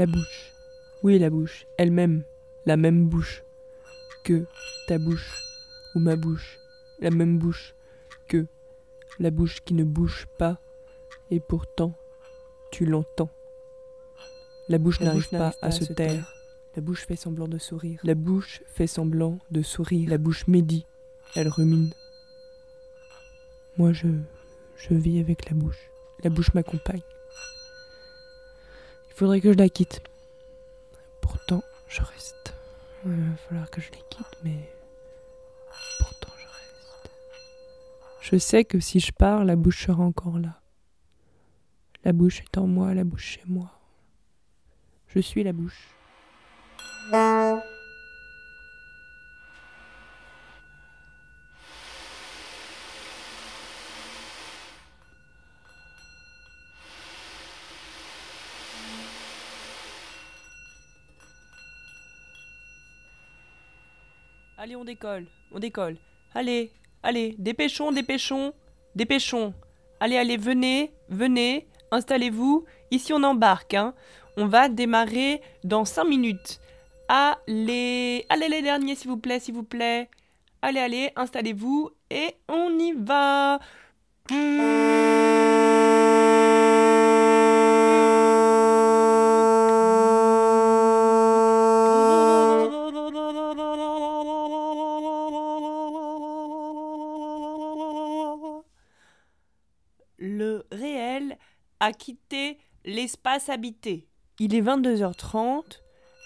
[0.00, 0.54] La bouche.
[1.02, 1.66] Oui, la bouche.
[1.76, 2.22] Elle-même.
[2.64, 3.44] La même bouche.
[4.24, 4.46] Que
[4.86, 5.30] ta bouche.
[5.94, 6.58] Ou ma bouche.
[7.00, 7.74] La même bouche.
[8.26, 8.46] Que
[9.18, 10.58] la bouche qui ne bouge pas.
[11.30, 11.92] Et pourtant,
[12.70, 13.28] tu l'entends.
[14.70, 16.32] La bouche n'arrive pas à se taire.
[16.76, 18.00] La bouche fait semblant de sourire.
[18.02, 20.08] La bouche fait semblant de sourire.
[20.08, 20.86] La bouche médit.
[21.36, 21.92] Elle rumine.
[23.76, 24.08] Moi, je,
[24.78, 25.90] je vis avec la bouche.
[26.24, 27.02] La bouche m'accompagne.
[29.20, 30.00] Faudrait que je la quitte.
[31.20, 32.54] Pourtant, je reste.
[33.04, 34.72] Il va falloir que je la quitte, mais
[35.98, 37.10] pourtant, je reste.
[38.22, 40.62] Je sais que si je pars, la bouche sera encore là.
[42.02, 43.70] La bouche est en moi, la bouche chez moi.
[45.08, 45.90] Je suis la bouche.
[64.70, 65.96] Allez, on décolle, on décolle.
[66.32, 66.70] Allez,
[67.02, 68.52] allez, dépêchons, dépêchons,
[68.94, 69.52] dépêchons.
[69.98, 72.64] Allez, allez, venez, venez, installez-vous.
[72.92, 73.74] Ici, on embarque.
[73.74, 73.94] Hein.
[74.36, 76.60] On va démarrer dans 5 minutes.
[77.08, 80.08] Allez, allez les derniers, s'il vous plaît, s'il vous plaît.
[80.62, 83.58] Allez, allez, installez-vous et on y va.
[101.80, 104.06] A quitté l'espace habité.
[104.38, 105.80] Il est 22h30.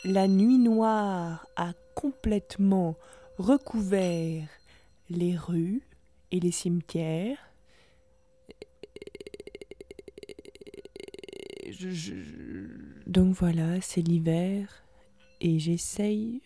[0.05, 2.97] La nuit noire a complètement
[3.39, 4.47] recouvert
[5.09, 5.83] les rues
[6.31, 7.39] et les cimetières.
[11.71, 12.15] Je- je-
[13.07, 14.85] Donc voilà, c'est l'hiver
[15.41, 16.43] et j'essaye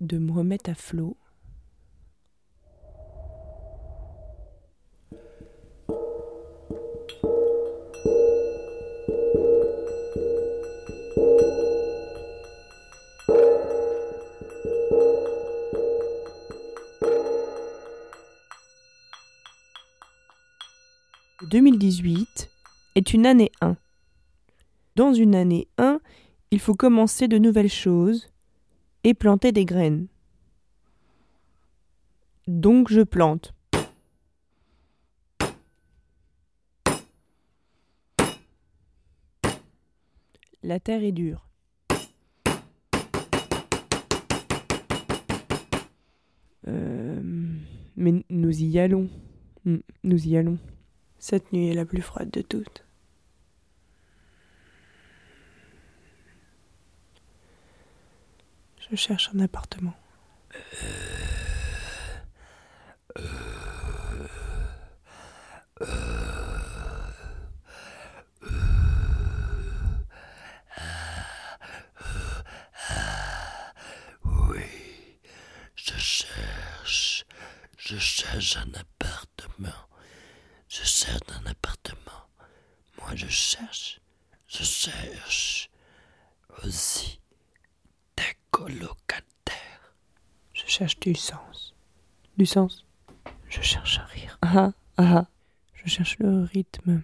[0.00, 1.16] de me remettre à flot.
[22.02, 22.50] «2018
[22.94, 23.76] est une année 1.
[24.96, 26.00] Dans une année 1,
[26.50, 28.30] il faut commencer de nouvelles choses
[29.04, 30.06] et planter des graines.
[32.46, 33.54] Donc je plante.
[40.62, 41.46] La terre est dure.
[46.66, 47.20] Euh,
[47.96, 49.08] mais nous y allons.
[49.64, 50.58] Mm, Nous y allons.
[51.28, 52.84] Cette nuit est la plus froide de toutes.
[58.88, 59.96] Je cherche un appartement.
[74.24, 74.60] Oui,
[75.74, 77.24] je cherche,
[77.76, 78.95] je cherche un appartement
[81.06, 82.26] je cherche un appartement.
[82.98, 84.00] Moi, je cherche,
[84.48, 85.70] je cherche
[86.64, 87.20] aussi
[88.16, 89.94] des colocataires.
[90.52, 91.74] Je cherche du sens.
[92.36, 92.84] Du sens?
[93.48, 94.38] Je cherche à rire.
[94.42, 95.26] Ah ah ah.
[95.74, 97.02] Je cherche le rythme.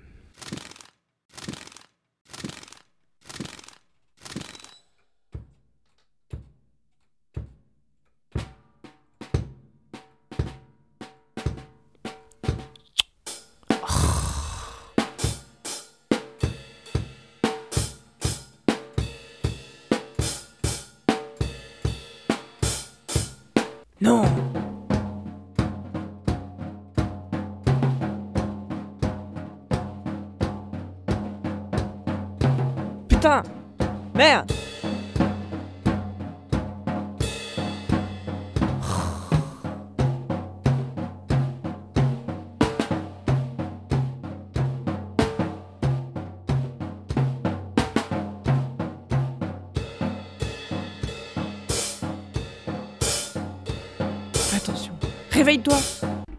[55.52, 55.78] Réveille-toi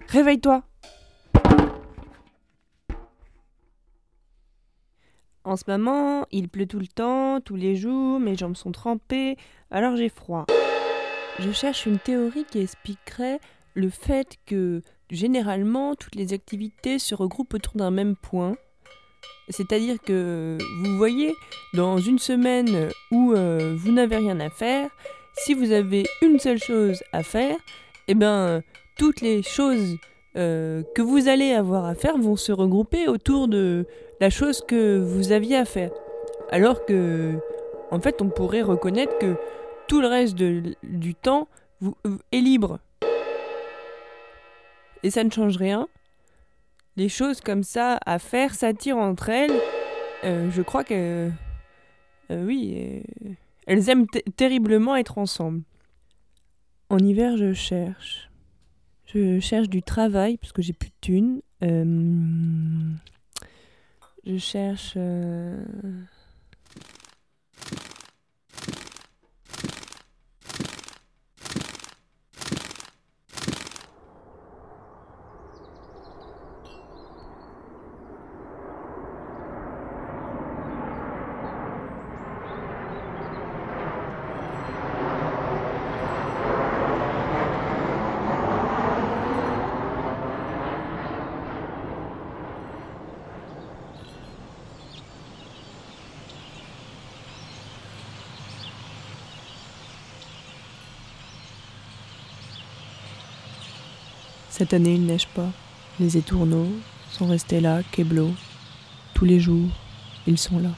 [0.07, 0.63] Réveille-toi
[5.43, 9.37] En ce moment, il pleut tout le temps, tous les jours, mes jambes sont trempées,
[9.69, 10.47] alors j'ai froid.
[11.37, 13.39] Je cherche une théorie qui expliquerait
[13.75, 18.55] le fait que généralement toutes les activités se regroupent autour d'un même point.
[19.49, 21.35] C'est-à-dire que vous voyez,
[21.75, 24.89] dans une semaine où euh, vous n'avez rien à faire,
[25.35, 27.57] si vous avez une seule chose à faire,
[28.07, 28.63] eh ben
[28.97, 29.97] toutes les choses
[30.35, 33.85] euh, que vous allez avoir à faire vont se regrouper autour de
[34.19, 35.91] la chose que vous aviez à faire.
[36.51, 37.35] Alors que,
[37.91, 39.35] en fait, on pourrait reconnaître que
[39.87, 41.47] tout le reste du temps
[41.81, 42.79] vous, euh, est libre.
[45.03, 45.87] Et ça ne change rien.
[46.95, 49.51] Les choses comme ça à faire s'attirent entre elles.
[50.23, 51.29] Euh, je crois que.
[52.29, 53.03] oui.
[53.67, 55.61] elles aiment te- terriblement être ensemble.
[56.89, 58.29] En hiver, je cherche.
[59.13, 61.41] Je cherche du travail parce que j'ai plus de thunes.
[61.63, 62.91] Euh,
[64.25, 64.93] je cherche.
[64.97, 65.63] euh,
[104.63, 105.49] Cette année, il neige pas.
[105.99, 106.69] Les étourneaux
[107.11, 108.31] sont restés là, keblo.
[109.13, 109.67] Tous les jours,
[110.25, 110.69] ils sont là.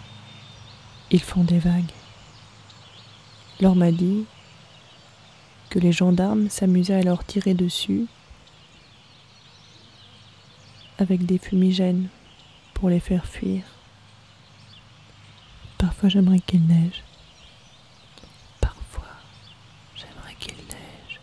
[1.12, 1.92] Ils font des vagues.
[3.62, 4.26] Laure m'a dit
[5.70, 8.08] que les gendarmes s'amusaient à leur tirer dessus
[10.98, 12.08] avec des fumigènes
[12.74, 13.62] pour les faire fuir.
[15.78, 17.04] Parfois j'aimerais qu'il neige.
[18.62, 19.06] Parfois,
[19.96, 21.20] j'aimerais qu'il neige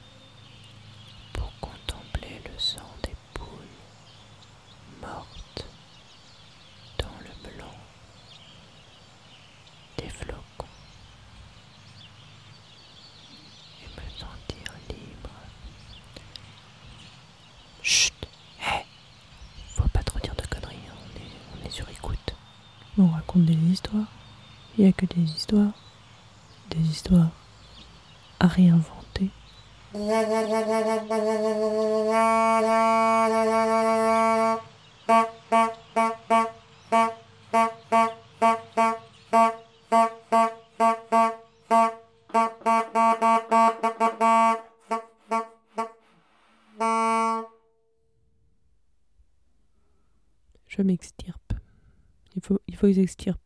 [1.33, 3.49] pour contempler le sang des poules
[5.01, 5.67] mortes
[6.99, 7.75] dans le blanc
[9.99, 10.67] des flocons
[13.83, 15.31] et me sentir libre.
[17.83, 18.13] Chut
[18.61, 18.85] Hé
[19.75, 22.35] Faut pas trop dire de conneries, hein, on est, on est sur écoute.
[22.99, 24.07] On raconte des histoires.
[24.85, 25.75] A que des histoires.
[26.71, 27.31] Des histoires
[28.41, 29.31] à réinventer.
[50.67, 51.53] Je m'extirpe.
[52.35, 53.42] Il faut, il faut s'extirper.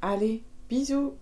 [0.00, 1.18] Allez, bisous.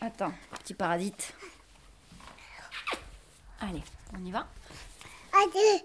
[0.00, 1.34] Attends, petit parasite.
[3.60, 3.82] Allez,
[4.14, 4.46] on y va.
[5.32, 5.82] Allez,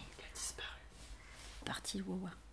[0.00, 0.68] il a disparu.
[2.04, 2.47] Parti,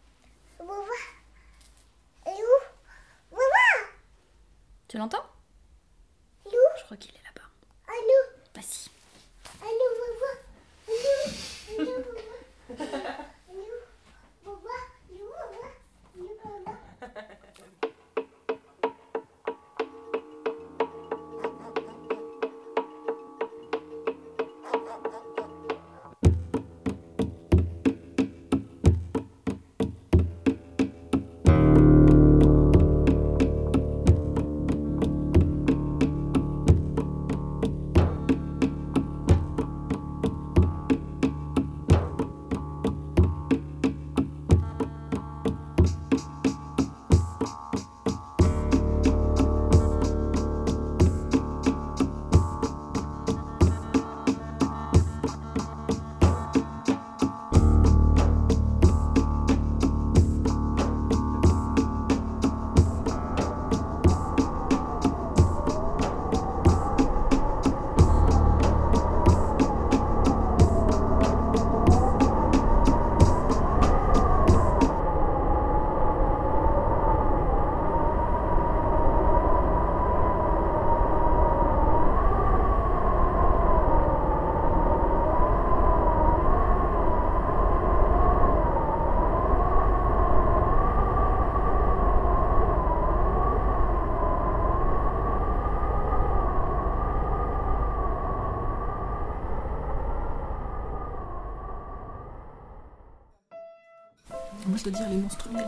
[104.91, 105.65] Dire les menstruels.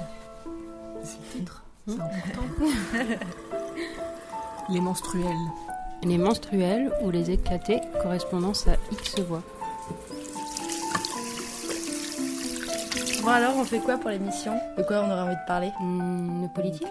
[1.04, 1.64] C'est le titre.
[1.88, 2.66] C'est important.
[4.70, 5.36] les menstruels.
[6.04, 9.42] Les menstruels ou les éclatés, correspondance à X voix.
[13.28, 14.54] Bon alors, on fait quoi pour l'émission?
[14.78, 15.74] De quoi on aurait envie de parler?
[15.82, 16.88] De politique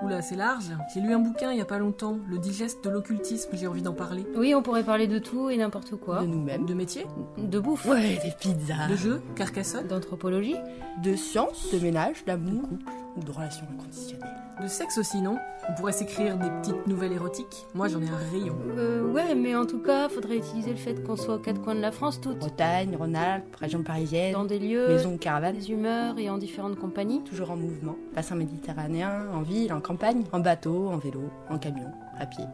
[0.00, 0.66] Oula, c'est large.
[0.94, 3.82] J'ai lu un bouquin il y a pas longtemps, Le digeste de l'occultisme, j'ai envie
[3.82, 4.24] d'en parler.
[4.36, 6.20] Oui, on pourrait parler de tout et n'importe quoi.
[6.20, 6.66] De nous-mêmes.
[6.66, 7.04] De métier
[7.36, 7.84] De bouffe.
[7.86, 8.86] Ouais, des pizzas.
[8.90, 10.54] De jeux Carcassonne D'anthropologie
[11.02, 12.68] De science, de ménage, d'amour,
[13.16, 14.28] ou de relations inconditionnelles.
[14.62, 15.38] De sexe aussi, non?
[15.68, 17.66] On pourrait s'écrire des petites nouvelles érotiques.
[17.74, 18.56] Moi, j'en ai un rayon.
[18.76, 21.74] Euh, ouais, mais en tout cas, faudrait utiliser le fait qu'on soit aux quatre coins
[21.74, 22.38] de la France toutes.
[22.38, 24.32] Bretagne, Rhône-Alpes, région parisienne.
[24.32, 25.56] Dans des lieux, Maison ou caravane.
[25.56, 27.22] des humeurs et en différentes compagnies.
[27.24, 27.96] Toujours en mouvement.
[28.14, 32.44] Bassin méditerranéen, en ville, en campagne, en bateau, en vélo, en camion, à pied.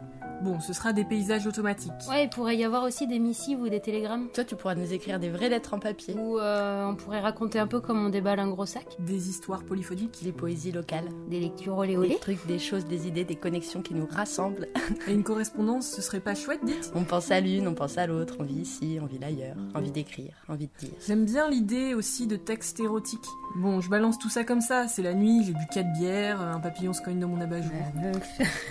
[0.42, 1.92] Bon, ce sera des paysages automatiques.
[2.08, 4.28] Ouais, il pourrait y avoir aussi des missives ou des télégrammes.
[4.32, 6.14] Toi, tu pourras nous écrire des vraies lettres en papier.
[6.14, 8.86] Ou euh, on pourrait raconter un peu comme on déballe un gros sac.
[9.00, 10.22] Des histoires polyphoniques.
[10.22, 11.08] Des poésies locales.
[11.28, 12.10] Des lectures olé olé.
[12.10, 14.68] Des trucs, des choses, des idées, des connexions qui nous rassemblent.
[15.08, 16.92] Et une correspondance, ce serait pas chouette, dites?
[16.94, 19.90] On pense à l'une, on pense à l'autre, on vit ici, on vit ailleurs, envie
[19.90, 20.94] d'écrire, envie de dire.
[21.06, 23.26] J'aime bien l'idée aussi de textes érotiques.
[23.56, 26.60] Bon, je balance tout ça comme ça, c'est la nuit, j'ai bu 4 bières, un
[26.60, 27.72] papillon se cogne dans mon abat-jour.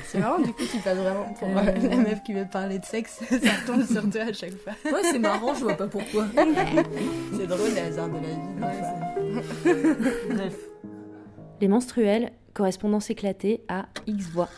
[0.05, 2.86] C'est marrant, du coup, tu passes vraiment pour euh, la meuf qui veut parler de
[2.86, 3.20] sexe.
[3.30, 4.74] Ça tombe sur toi à chaque fois.
[4.86, 6.26] Ouais, c'est marrant, je vois pas pourquoi.
[7.38, 8.18] c'est drôle, les hasards de
[8.62, 9.76] la vie.
[10.30, 10.55] Bref.
[11.60, 14.49] Les menstruels, correspondance éclatée à X voix.